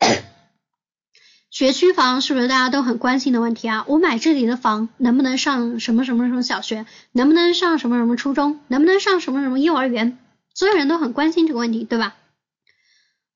[1.48, 3.84] 学区房是不是大家都很关心的问题啊？
[3.86, 6.84] 我买这里的房能不能上什么什么什么小学？
[7.12, 8.58] 能不能上什么什么初中？
[8.66, 10.18] 能不能上什么什么幼儿园？
[10.54, 12.16] 所有人都很关心这个问题，对吧？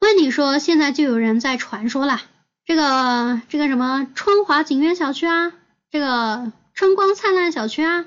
[0.00, 2.20] 问你说，现在就有人在传说了，
[2.64, 5.52] 这个这个什么春华景苑小区啊，
[5.90, 8.04] 这个春光灿烂小区啊。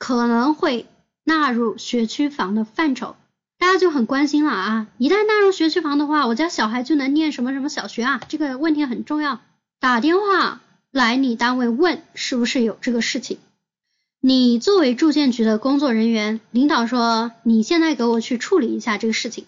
[0.00, 0.86] 可能会
[1.24, 3.16] 纳入学区房的范畴，
[3.58, 4.86] 大家就很关心了啊！
[4.96, 8.20] 一旦纳入学区房的话，我家小孩就能念什么什么小学啊？
[8.28, 9.40] 这个问题很重要。
[9.80, 10.60] 打电话
[10.92, 13.40] 来你单位问是不是有这个事情？
[14.20, 19.46] 你作为住建局的工作人员，领导说你现在给我去处理一下这个事情，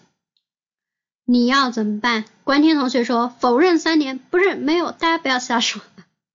[1.25, 2.23] 你要怎么办？
[2.45, 5.81] 关天同学说否认三年，不是没有，大家不要瞎说。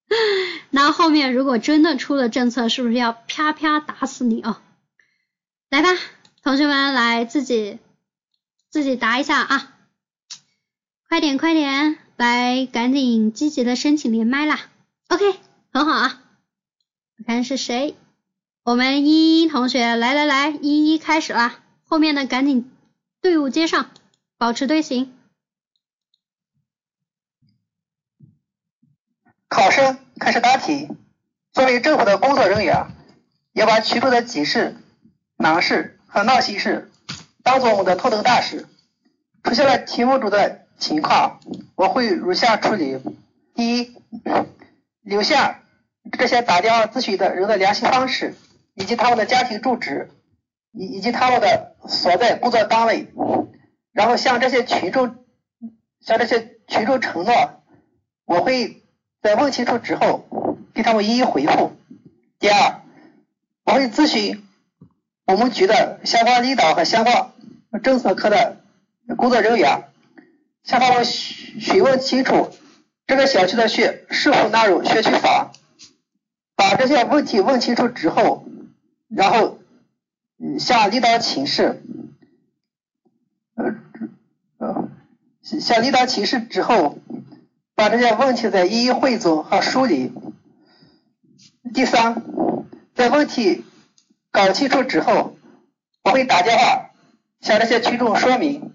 [0.70, 4.62] 那后面如果真的出了政策，是不是要啪啪打死你啊？
[5.70, 5.88] 来吧，
[6.42, 7.78] 同学们来自己
[8.70, 9.74] 自己答一下啊！
[11.08, 14.60] 快点快点，来赶紧积极的申请连麦啦
[15.08, 15.34] ！OK，
[15.72, 16.22] 很好啊。
[17.18, 17.96] 我看是谁？
[18.66, 21.60] 我们依依同学，来来来，依依开始啦！
[21.84, 22.68] 后面的赶紧
[23.20, 23.92] 队伍接上，
[24.38, 25.16] 保持队形。
[29.48, 30.88] 考生开始答题。
[31.52, 32.88] 作为政府的工作人员，
[33.52, 34.74] 要把群众的急事、
[35.36, 36.90] 难事和闹心事
[37.44, 38.66] 当做我们的头等大事。
[39.44, 41.38] 出现了题目中的情况，
[41.76, 42.98] 我会如下处理：
[43.54, 43.94] 第一，
[45.02, 45.62] 留下
[46.18, 48.34] 这些打电话咨询的人的联系方式，
[48.76, 50.10] 以及他们的家庭住址，
[50.70, 53.08] 以以及他们的所在工作单位，
[53.92, 55.16] 然后向这些群众
[56.00, 57.62] 向这些群众承诺，
[58.24, 58.84] 我会。
[59.22, 60.24] 在问清楚之后，
[60.72, 61.72] 给他们一一回复。
[62.38, 62.82] 第二，
[63.64, 64.46] 我会咨询
[65.24, 67.32] 我们局的相关领导和相关
[67.82, 68.58] 政策科的
[69.16, 69.82] 工作人员，
[70.62, 72.50] 向他们询问清楚
[73.08, 75.50] 这个小区的学是否纳入学区房。
[76.54, 78.46] 把这些问题问清楚之后，
[79.08, 79.58] 然后
[80.58, 81.82] 向领导请示。
[83.54, 83.74] 呃
[84.58, 84.88] 呃，
[85.42, 86.98] 向领导请示之后。
[87.78, 90.10] 把这些问题再一一汇总和梳理。
[91.74, 92.22] 第三，
[92.94, 93.66] 在问题
[94.30, 95.36] 搞清楚之后，
[96.02, 96.88] 我会打电话
[97.42, 98.72] 向这些群众说明，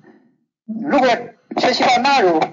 [0.67, 1.09] 如果
[1.57, 2.43] 学区房纳入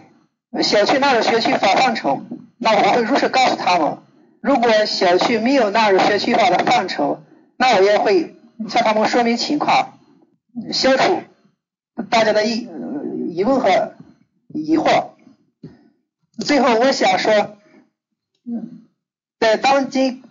[0.62, 2.22] 小区纳入学区房范畴，
[2.56, 3.98] 那我会如实告诉他们；
[4.40, 7.22] 如果小区没有纳入学区房的范畴，
[7.61, 8.36] 那我也会
[8.68, 9.98] 向他们说明情况，
[10.72, 11.22] 消除
[12.09, 12.68] 大家的疑
[13.30, 13.94] 疑问和
[14.48, 15.09] 疑惑。
[16.38, 17.59] 最后，我想说，
[19.40, 20.22] 在当今，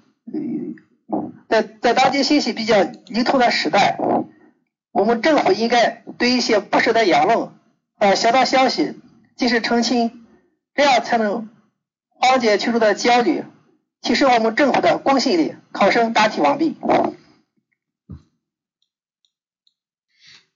[1.49, 3.97] 在在当今信息比较灵通的时代，
[4.93, 7.49] 我们政府应该对一些不实的言论、
[7.99, 8.95] 呃小道消息
[9.35, 10.25] 及时澄清，
[10.73, 11.49] 这样才能
[12.07, 13.43] 缓解群众的焦虑，
[14.01, 15.55] 提升我们政府的公信力。
[15.73, 16.75] 考生答题完毕。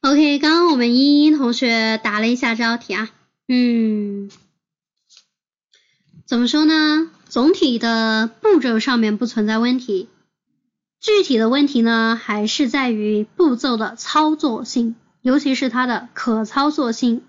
[0.01, 3.11] OK，刚刚我们依依同学答了一下这道题啊，
[3.47, 4.31] 嗯。
[6.25, 7.11] 怎么说呢？
[7.29, 10.09] 总体的步骤上面不存在问题，
[10.99, 17.21] 具体的问题呢，还是在于步骤的操作性，尤其是它的可操作性。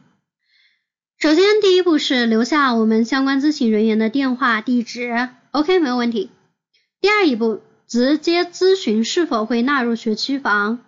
[1.19, 6.31] 首先，第一步是留下我们相关咨询人员的电话地址，OK，没有问题。
[7.03, 10.79] 第二一步，直接咨询是否会纳入学区房，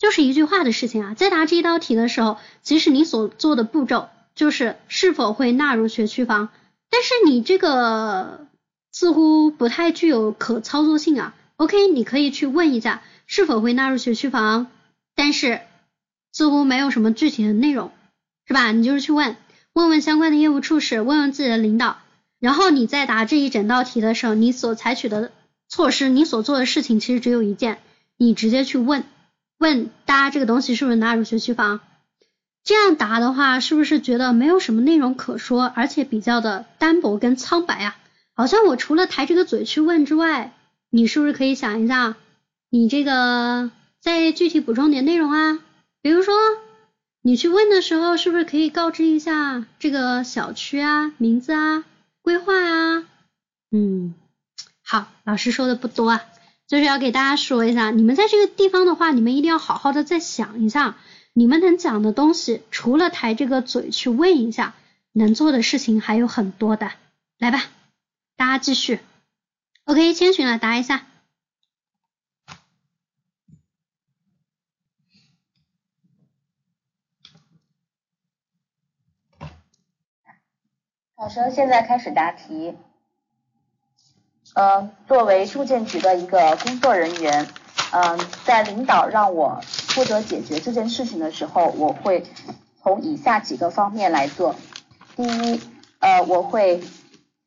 [0.00, 1.14] 就是一句话的事情啊。
[1.14, 6.48] 在答这一道题的时候，其实你所做的步骤就是是否会纳入学区房。
[6.90, 8.48] 但是你这个
[8.90, 11.34] 似乎不太具有可操作性啊。
[11.56, 14.66] OK，你可以去问一下是否会纳入学区房，
[15.14, 15.60] 但是
[16.32, 17.92] 似乎没有什么具体的内容，
[18.46, 18.72] 是吧？
[18.72, 19.36] 你就是去问
[19.74, 21.98] 问问相关的业务处室，问问自己的领导，
[22.40, 25.30] 然后你在答这一整道题的时候，你所采取的
[25.68, 27.78] 措施，你所做的事情其实只有一件，
[28.16, 29.04] 你直接去问
[29.60, 31.80] 问大家这个东西是不是纳入学区房。
[32.64, 37.96] 这样答的话，是不是觉得没有什么内容可说，而且比较的单薄跟苍白啊？
[38.34, 40.54] 好像我除了抬这个嘴去问之外，
[40.88, 42.16] 你是不是可以想一下，
[42.70, 45.58] 你这个再具体补充点内容啊？
[46.00, 46.34] 比如说，
[47.20, 51.84] 你去问的时候，是不是可以告知一下这个小区啊、名字啊、
[52.22, 53.04] 规划啊？
[53.70, 54.14] 嗯，
[54.82, 56.22] 好，老师说的不多啊，
[56.70, 60.98] 就是要给大家说一下，你们在这个地方的话，你们一定要好好的再想一下，
[61.32, 64.76] 你们能讲的东西，除了抬这个嘴去问一下，
[65.10, 66.92] 能做的事情还有很多的。
[67.38, 67.64] 来吧，
[68.36, 69.00] 大家继续。
[69.82, 71.08] OK，千寻来答一下。
[81.16, 82.76] 考生现在开始答题。
[84.52, 87.46] 呃，作为住建局的一个工作人员，
[87.92, 92.24] 嗯，在领导让我负责解决这件事情的时候，我会
[92.82, 94.56] 从以下几个方面来做。
[95.14, 95.60] 第一，
[96.00, 96.82] 呃，我会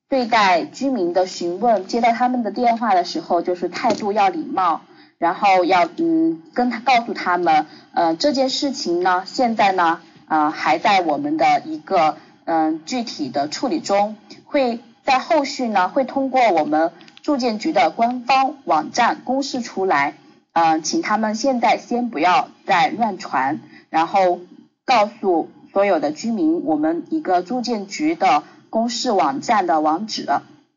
[0.07, 4.81] 对待居民的询问，接到他们的电话的时候，就是态度要礼貌，
[5.17, 9.99] 然后要嗯跟他告诉他们，呃，这件事情呢，现在呢，
[10.29, 14.79] 呃，还在我们的一个嗯具体的处理中，会。
[15.03, 16.91] 在后续呢，会通过我们
[17.21, 20.15] 住建局的官方网站公示出来，
[20.53, 24.39] 嗯，请他们现在先不要再乱传，然后
[24.85, 30.27] 告诉所有的居民我们一个住建局的公示网站的网址。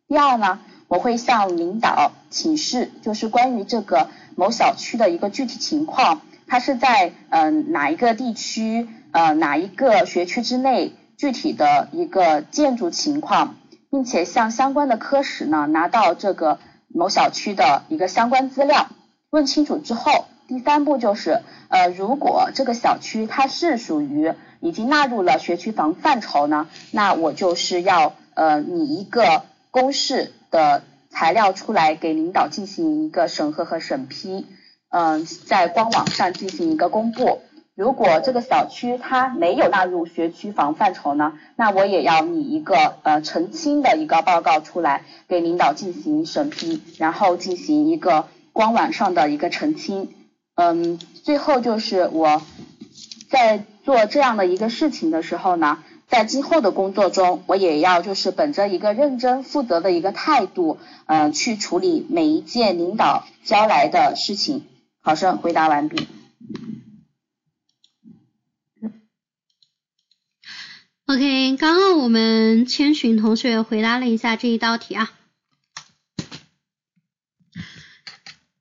[0.08, 0.58] 第二呢，
[0.88, 13.54] 我会向领导请示，就是关于这个某小区的一个具体情况，它是在嗯哪一个地区，呃哪一个学区之内，具体的一个建筑情况。
[13.90, 16.58] 并且向相关的科室呢拿到这个
[16.88, 18.88] 某小区的一个相关资料，
[19.30, 34.46] 问清楚之后，第三步就是呃，如果这个小区它是属于已经纳入了学区房范畴呢，那我就是要呃拟一个公示的材料出来给领导进行一个审核和审批，
[34.90, 37.40] 嗯，在官网上进行一个公布。
[37.76, 50.08] 如果这个小区它没有纳入学区房范畴呢，那我也要拟一个呃澄清的一个报告出来给领导进行审批，然后进行一个官网上的一个澄清。
[50.54, 52.40] 嗯，最后就是我
[53.28, 64.64] 在做这样的一个事情的时候呢，在今后的工作中，我也要就是本着一个认真负责的一个态度，嗯，去处理每一件领导交来的事情。
[65.02, 66.08] 考生回答完毕。
[71.08, 75.12] OK，刚刚我们千寻同学回答了一下这一道题啊。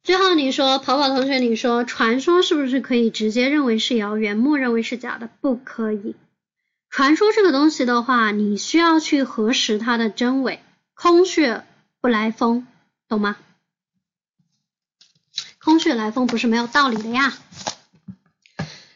[0.04, 5.28] 最后你说跑跑同学，你说传说是不是可以直接认为是谣言，默认为是假的？
[5.42, 6.16] 不可以。
[6.92, 10.62] 传说这个东西的话，你需要去核实它的真伪，
[10.94, 11.64] 空穴
[12.00, 12.68] 不来风，
[13.08, 13.38] 懂吗？
[15.58, 17.34] 空穴来风不是没有道理的呀。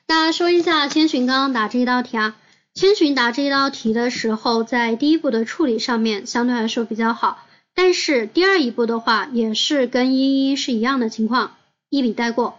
[0.06, 2.36] 大家说一下，千寻刚刚答这一道题啊。
[2.80, 11.58] 千寻答这一道题的时候，在第一步的处理上面相对来说比较好，但是第二一步的话，也是跟一一是一样的情况，
[11.90, 12.58] 一笔带过。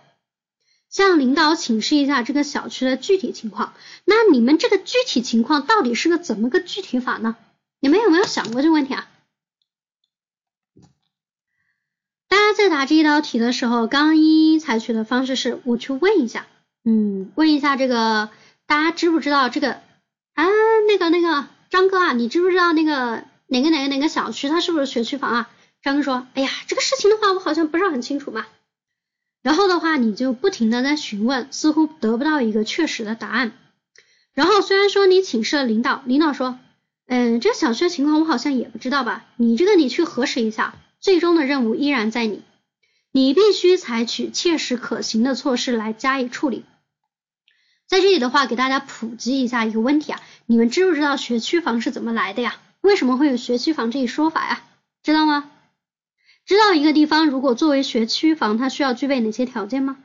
[0.91, 3.73] 向领导请示一下这个小区的具体情况，
[4.05, 7.37] 那你们这个具体情况到底是个怎么个具体法呢？
[7.81, 9.09] 你们有没有想过这个问题啊？
[12.29, 16.47] 大家在答这一道题的时候，刚刚一一采取的方式是我去问一下，
[16.85, 18.29] 嗯，问一下这个
[18.67, 19.81] 大家知不知道这个。
[20.43, 20.49] 啊，
[20.87, 25.51] 那个那个张哥啊，你知不知道那个哪个哪个哪个小区，它是不是学区房啊？
[25.83, 28.47] 张哥说，哎呀，这个事情的话，我好像不是很清楚嘛。
[29.43, 33.53] 然后的话，你就不停的在询问，似乎得不到一个确实的答案。
[34.35, 36.59] 然后虽然说你请示了领导，领导说，
[37.07, 42.43] 嗯，这小区的情况我好像也不知道吧，你这个你去核实一下，最终的任务依然在你，
[43.13, 46.65] 你必须采取切实可行的措施来加以处理。
[47.91, 52.55] 在这里的话，给大家普及一下一个问题啊，你们知不知道学区房是怎么来的呀？
[52.83, 54.63] 为什么会有学区房这一说法呀？
[55.03, 55.51] 知道吗？
[56.47, 59.97] 知道一个地方如果作为学区房，它需要具备哪些条件吗？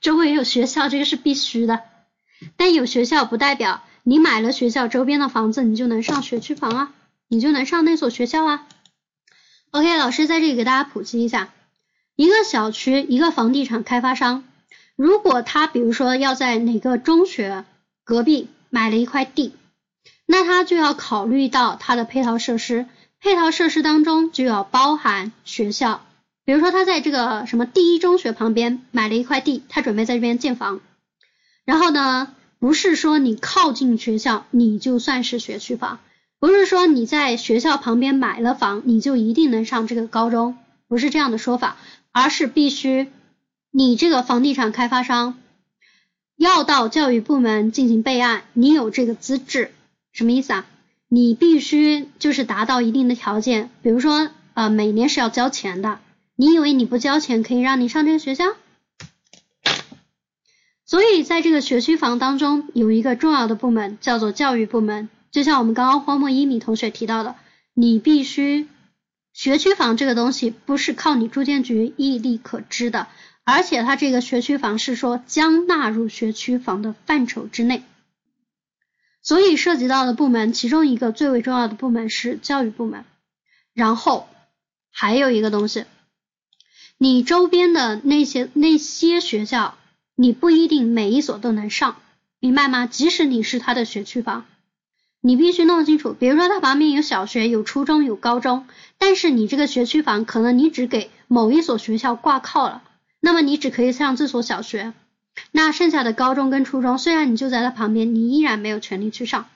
[0.00, 1.82] 周围有学校，这个是必须的。
[2.56, 6.94] 但有学校不代表你买了学校周边的房子，你就能上学区房啊，
[7.26, 8.68] 你就能上那所学校啊。
[9.72, 11.52] OK，老师在这里给大家普及一下，
[12.14, 14.44] 一个小区，一个房地产开发商。
[14.98, 17.64] 如果他比如说要在哪个中学
[18.02, 19.52] 隔壁买了一块地，
[20.26, 22.84] 那他就要考虑到他的配套设施，
[23.20, 26.04] 配套设施当中就要包含学校。
[26.44, 30.80] 比如说他在这个什么第一中学旁边买了一块地，他准备在这边建房，
[31.64, 36.00] 然后呢，不是说你靠近学校你就算是学区房，
[36.40, 40.58] 不是说你在学校旁边买了房你就一定能上这个高中，
[40.88, 41.76] 不是这样的说法，
[42.10, 43.12] 而是必须
[43.70, 45.38] 你这个房地产开发商
[46.36, 49.72] 要到教育部门进行备案，你有这个资质，
[50.12, 50.66] 什么意思啊？
[51.08, 56.00] 你必须就是达到一定的条件，比如说呃每年是要交钱的，
[56.36, 58.44] 你以为你不交钱可以让你上这个学校？
[60.84, 65.10] 所以，在这个学区房当中，有一个重要的部门叫做教育部门。
[65.30, 67.34] 就像我们刚刚荒漠一米同学提到的，
[67.74, 68.66] 你必须
[69.34, 73.06] 学区房这个东西不是靠你住建局一力可支的，
[73.50, 77.82] 而且它这个学区房是说将纳入学区房的范畴之内。
[79.22, 83.06] 所以涉及到的部门，其中一个最为重要的部门是教育部门。
[83.72, 84.28] 然后
[84.90, 85.86] 还有一个东西，
[86.98, 89.76] 你周边的那些那些学校。
[90.20, 91.94] 你不一定每一所都能上，
[92.40, 92.88] 明白吗？
[92.88, 94.46] 即使你是他的学区房，
[95.20, 96.12] 你必须弄清楚。
[96.12, 98.66] 比如说，他旁边有小学、有初中、有高中，
[98.98, 102.82] 但是你这个学区房可能你只给某一所学校挂靠了，
[103.20, 104.92] 那么你只可以上这所小学，
[105.52, 109.48] 那剩下的高中跟初中，虽然你就在他旁边，你依然没有权利去上。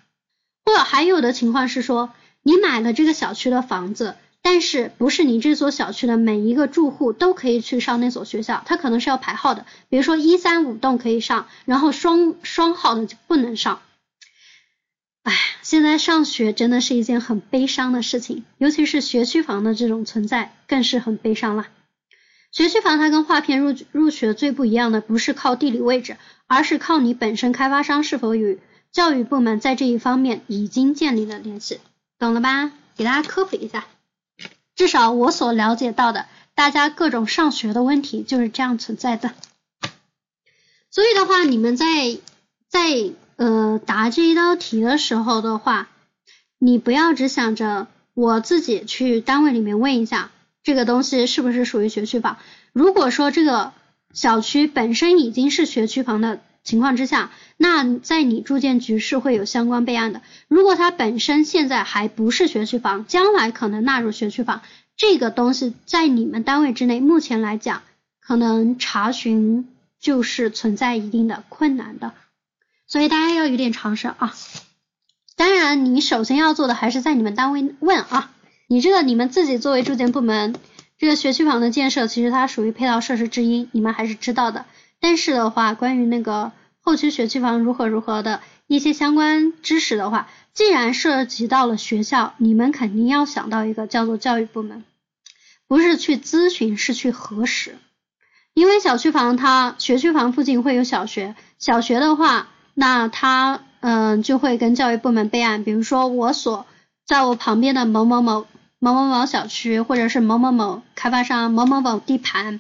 [0.65, 2.13] 或还有的情况是说，
[2.43, 4.17] 你买了这个小区的房子。
[4.45, 8.61] 但是不是你这所小区的每一个住户都可以去上那所学校？
[8.67, 13.83] 它可能是要排号的，比如说一三五栋可以上，然后双双号的就不能上。
[15.23, 15.33] 哎，
[15.63, 21.69] 现在上学真的是一件很悲伤的事情，尤其是学区房的这种存在更是很悲伤了。
[22.53, 28.61] 学区房它跟划片入入学最不一样的，不是靠地理位置，而是靠你本身开发商是否与
[28.93, 31.81] 教育部门在这一方面已经建立了联系，
[32.19, 32.71] 懂了吧？
[32.95, 33.87] 给大家科普一下。
[34.77, 39.33] 至少我所了解到的，大家各种上学的问题就是这样存在的。
[40.91, 41.87] 所以的话，你们在
[42.69, 45.89] 在呃答这一道题的时候的话，
[46.59, 50.31] 你不要只想着我自己去单位里面问一下
[50.63, 52.39] 这个东西是不是属于学区房。
[52.73, 53.73] 如果说这个
[54.13, 60.23] 小区本身已经是学区房的情况之下，那在你住建局是会有相关备案的。
[60.49, 64.63] 如果它本身现在还不是学区房，将来可能纳入学区房，
[64.97, 67.83] 这个东西在你们单位之内，目前来讲，
[68.21, 69.69] 可能查询
[69.99, 72.13] 就是存在一定的困难的。
[72.87, 74.35] 所以大家要有点常识啊。
[75.35, 78.31] 当然，你首先要做的还是在你们单位问啊。
[78.69, 80.55] 你这个你们自己作为住建部门，
[80.99, 84.65] 这个学区房的建设其实它属于配套设施之一，你们还是知道的。
[85.01, 94.85] 但是的话，关于那个后期学区房如何如何的一些相关知识的话，既然涉及到了学校，你们肯定要想到一个叫做教育部门，
[95.67, 97.77] 不是去咨询，是去核实。
[98.55, 106.67] 因为小区房它学区房附近会有小学，小学的话，那它嗯就会跟教育部门备案，比如说我所
[107.13, 108.47] 在我旁边的某某某
[108.79, 112.59] 某某某小区，或者是某某某开发商某某某地盘，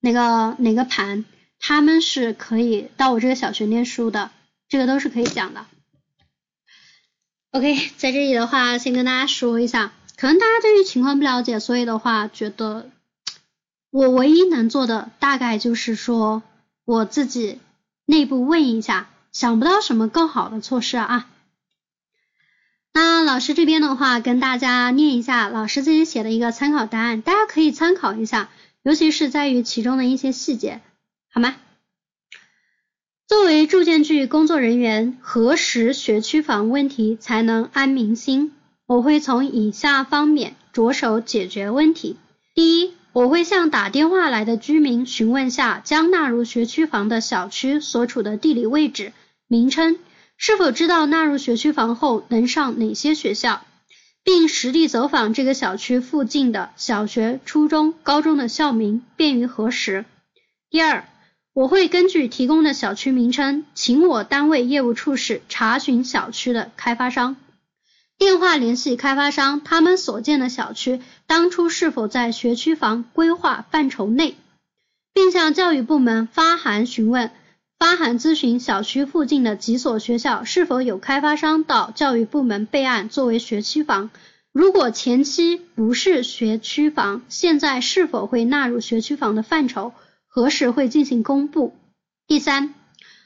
[0.00, 1.24] 哪个哪个盘。
[1.58, 4.30] 他们是可以到我这个小学念书的，
[4.68, 5.64] 这个都是可以讲的。
[7.52, 12.90] OK，在这里的话，先跟大家说一下，可能大家对于情况不了解，所以的话，觉得
[13.90, 16.42] 我唯一能做的大概就是说，
[16.84, 17.58] 我自己
[18.04, 21.30] 内部问一下，想不到什么更好的措施啊。
[22.96, 28.48] 那老师这边的话，跟大家念一下老师自己写的一个参考答案，大家可以参考一下，
[28.82, 30.80] 尤其是在于其中的一些细节。
[31.30, 31.56] 好吗？
[33.28, 38.52] 作为住建局工作人员，核实学区房问题才能安民心。
[38.86, 42.16] 我会从以下方面着手解决问题。
[42.54, 49.12] 第一，我会向打电话来的居民询问下将纳入学区房的小区所处的地理位置、
[49.48, 49.98] 名称，
[50.36, 53.64] 是否知道纳入学区房后能上哪些学校，
[54.22, 60.04] 并实地走访这个小区附近的小学、初中、高中的校名，便于核实。
[60.68, 61.08] 第二，
[61.54, 67.36] 我会根据提供的小区名称，请我单位业务处室查询小区的开发商，
[68.18, 74.36] 电话联系开发商，他们所建的小区当初是否在学区房规划范畴内，
[75.14, 77.30] 并向教育部门发函询问、
[77.78, 84.08] 发函咨询小区附近的几所学校是否有开发商到教育部门备案作为学区房，
[84.50, 89.92] 如果前期不是学区房，现在是否会纳入学区房的范畴？
[90.26, 91.74] 何时会进行公布？
[92.26, 92.74] 第三，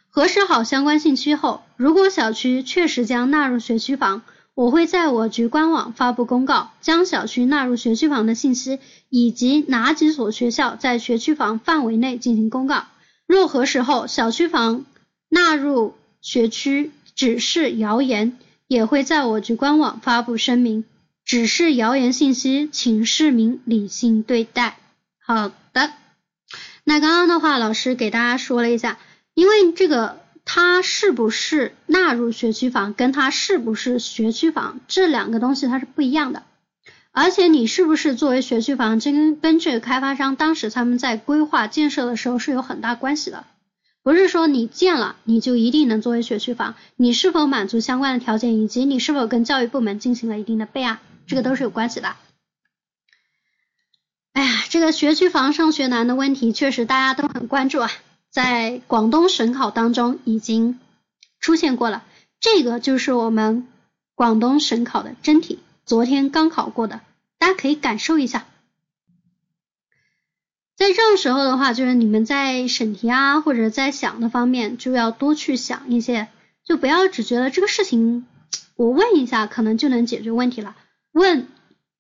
[0.09, 4.23] 核实好相关信息后，如果小区确实将纳入学区房，
[4.55, 12.87] 我会在我局官网发布公告，将小区纳入学区房的信息以及哪几所学校在学区房范围内进行公告。
[13.31, 14.85] 若核实后小区房
[15.29, 18.37] 纳入学区只是谣言，
[18.67, 20.85] 也会在我局官网发布声明，
[21.25, 24.79] 只是谣言信息，请市民理性对待。
[25.25, 25.93] 好的，
[26.83, 28.99] 那刚刚的话，老师给大家说了一下，
[29.35, 36.43] 因为这个它是不是纳入学区房，跟它是不是学区房这两个东西它是不一样的。
[37.13, 43.45] 而且你是不是作为学区房，这跟跟这个开发商当时他们在规划建设的时候是有很大关系的。
[44.03, 52.17] 不是说你建了你就一定能作为学区房，你是否满足相关的条件，以及你是否跟教育部门进行了一定的备案，这个都是有关系的。
[54.33, 57.91] 哎呀，这个学区房上学难的问题确实大家都很关注啊，
[58.31, 60.79] 在广东省考当中已经
[61.41, 62.05] 出现过了，
[62.41, 63.67] 这个就是我们
[64.15, 65.59] 广东省考的真题。
[65.91, 67.01] 昨天刚考过的，
[67.41, 68.47] 大家可以感受一下。
[70.77, 76.29] 在这种时候的话，就是你们在审题啊，或者在想的方面，就要多去想一些，
[76.63, 78.25] 就不要只觉得这个事情
[78.77, 80.77] 我问一下可能就能解决问题了。
[81.11, 81.49] 问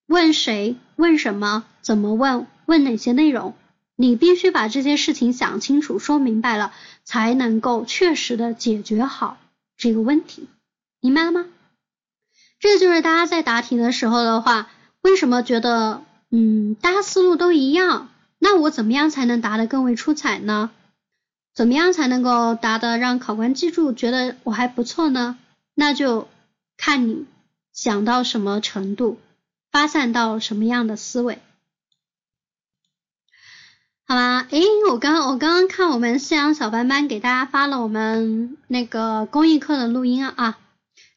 [0.06, 0.76] 问谁？
[0.94, 1.64] 问什么？
[1.80, 2.46] 怎么问？
[2.66, 3.56] 问哪些内容？
[3.96, 6.72] 你必须把这些事情想清楚、说明白了，
[7.02, 9.36] 才能够确实的解决好
[9.76, 10.46] 这个问题，
[11.00, 11.46] 明白了吗？
[12.60, 14.68] 这就是大家在答题的时候的话，
[15.00, 18.10] 为什么觉得嗯，大家思路都一样？
[18.38, 20.70] 那我怎么样才能答得更为出彩呢？
[21.54, 25.38] 怎么样才能够答得让考官记住，觉得我还不错呢？
[25.74, 26.28] 那就
[26.76, 27.26] 看你
[27.72, 29.18] 想到什么程度，
[29.72, 31.38] 发散到什么样的思维，
[34.06, 34.46] 好吧？
[34.50, 40.58] 诶，我刚我刚刚看我们夕阳小班班给大家发了我们那个公益课的录音啊。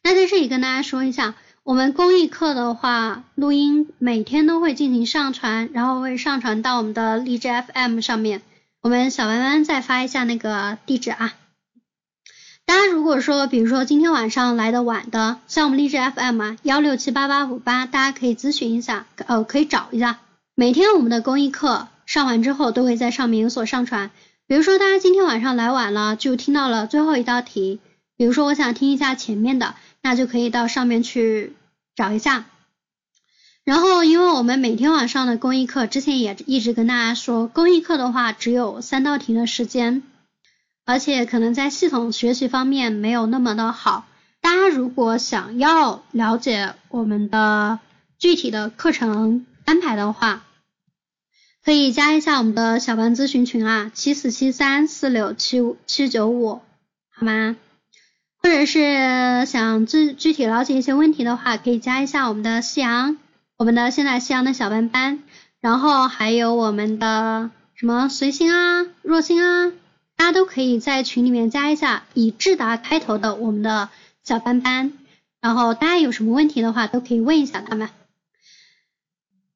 [0.06, 8.42] 那在这里跟大家说一下，我们公益课的话，录音每天都会进行上传，然后会上传到我们的荔枝 FM 上面。
[8.82, 11.34] 我们小弯弯再发一下那个地址啊。
[12.66, 20.20] 大家如果说，比如说今天晚上来的晚的，像我们荔枝 FM 啊，幺六七八八五八，大家可以咨询一下，呃，可以找一下。
[20.54, 24.12] 每天我们的公益课上完之后，都会在上面有所上传。
[24.48, 27.80] 比如说大家今天晚上来晚了，就听到了最后一道题。
[28.18, 29.76] 比如说我想听一下前面的。
[30.04, 31.56] 那就可以到上面去
[31.96, 32.46] 找一下，
[33.64, 40.04] 然后因为我们每天晚上的公益课，之前也一直跟大家说，公益课的话只有三道题的时间，
[40.86, 44.06] 而且可能在系统学习方面没有那么的好。
[44.42, 47.80] 大家如果想要了解我们的
[48.20, 50.44] 具体的课程安排的话，
[51.64, 56.62] 可以加一下我们的小班咨询群啊，七四七三四六七五七九五，
[57.10, 57.56] 好吗？
[58.44, 63.18] 或者是想具具体了解一些问题的话，可以加一下我们的夕阳，
[63.57, 65.24] 我们的现在夕阳的小班班，
[65.61, 69.72] 然后还有我们的什么随心啊、若心啊，
[70.18, 73.88] 大家都可以在群里面加一下以智达开头的我们的
[74.26, 74.91] 小班班，
[75.40, 77.90] 然后大家有什么问题的话都可以问一下他们。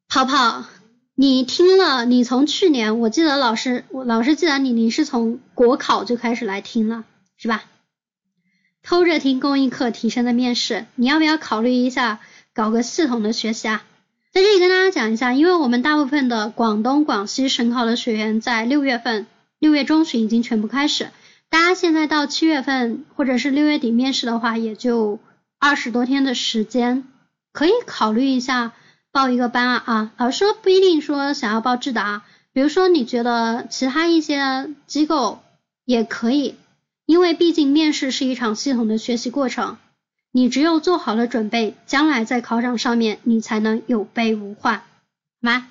[0.08, 0.64] 泡泡，
[1.14, 7.04] 你听了，你从去年我记得老师，我老师记得你，你是从国考就开始来听了，
[7.36, 7.66] 是吧？
[8.88, 12.22] 偷着听公益课提升的面试，你要不要考虑一下
[12.54, 13.84] 搞个系统的学习啊？
[14.32, 19.28] 在这里跟大家讲一下，因为我们大部分的广东、广西省考的学员在六月份、
[19.60, 21.10] 六月中旬已经全部开始，
[21.50, 25.20] 大家现在到七月份或者是六月底面试的话，也就
[25.60, 27.04] 二十多天的时间，
[27.52, 28.72] 可以考虑一下
[29.12, 30.12] 报一个班啊啊！
[30.16, 32.22] 老师说不一定说想要报智达，
[32.54, 35.42] 比如说你觉得其他一些机构
[35.84, 36.56] 也可以。
[37.08, 39.78] 因为毕竟面试是一场系统的学习过程，
[40.32, 44.84] 你只有做好了准备，将来在考场上面你才能有备无患，好
[45.40, 45.70] 吗？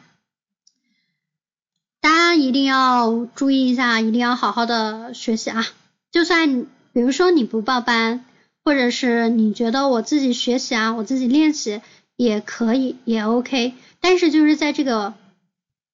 [2.00, 5.66] 大家一定要注意一下，一定要好好的学习啊！
[6.10, 8.24] 就算比如说你不报班，
[8.64, 11.82] 或者是你觉得我自己学习啊，我自己练习
[12.16, 13.74] 也可以，也 OK。
[14.00, 15.12] 但是就是在这个，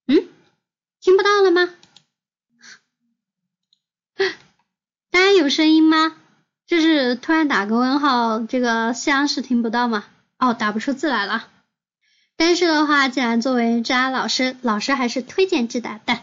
[0.07, 0.29] 嗯，
[1.01, 1.75] 听不到了吗？
[5.13, 6.15] 大家有声音吗？
[6.67, 10.05] 就是突然打个问号，这个夕阳是听不到吗？
[10.39, 11.49] 哦，打不出字来了。
[12.39, 16.21] 但是的话，既然作为智达老师，老师还是推荐智达的，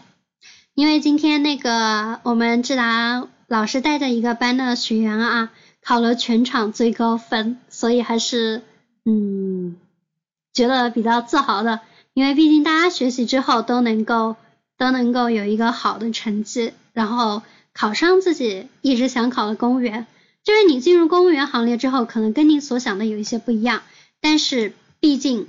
[0.74, 5.52] 因为今天那个我们智达老师带着一个班的学员啊，
[5.84, 8.62] 考了全场最高分，所以还是
[9.04, 9.76] 嗯
[10.52, 11.78] 觉得比较自豪的，
[12.12, 14.34] 因为毕竟大家学习之后都能够
[14.76, 17.42] 都能够有一个好的成绩，然后。
[17.72, 20.06] 考上自己一直想考的公务员，
[20.44, 23.82] 就是你进入公务员行列之后，可能跟你所想的有一些不一样，
[24.20, 25.48] 但是毕竟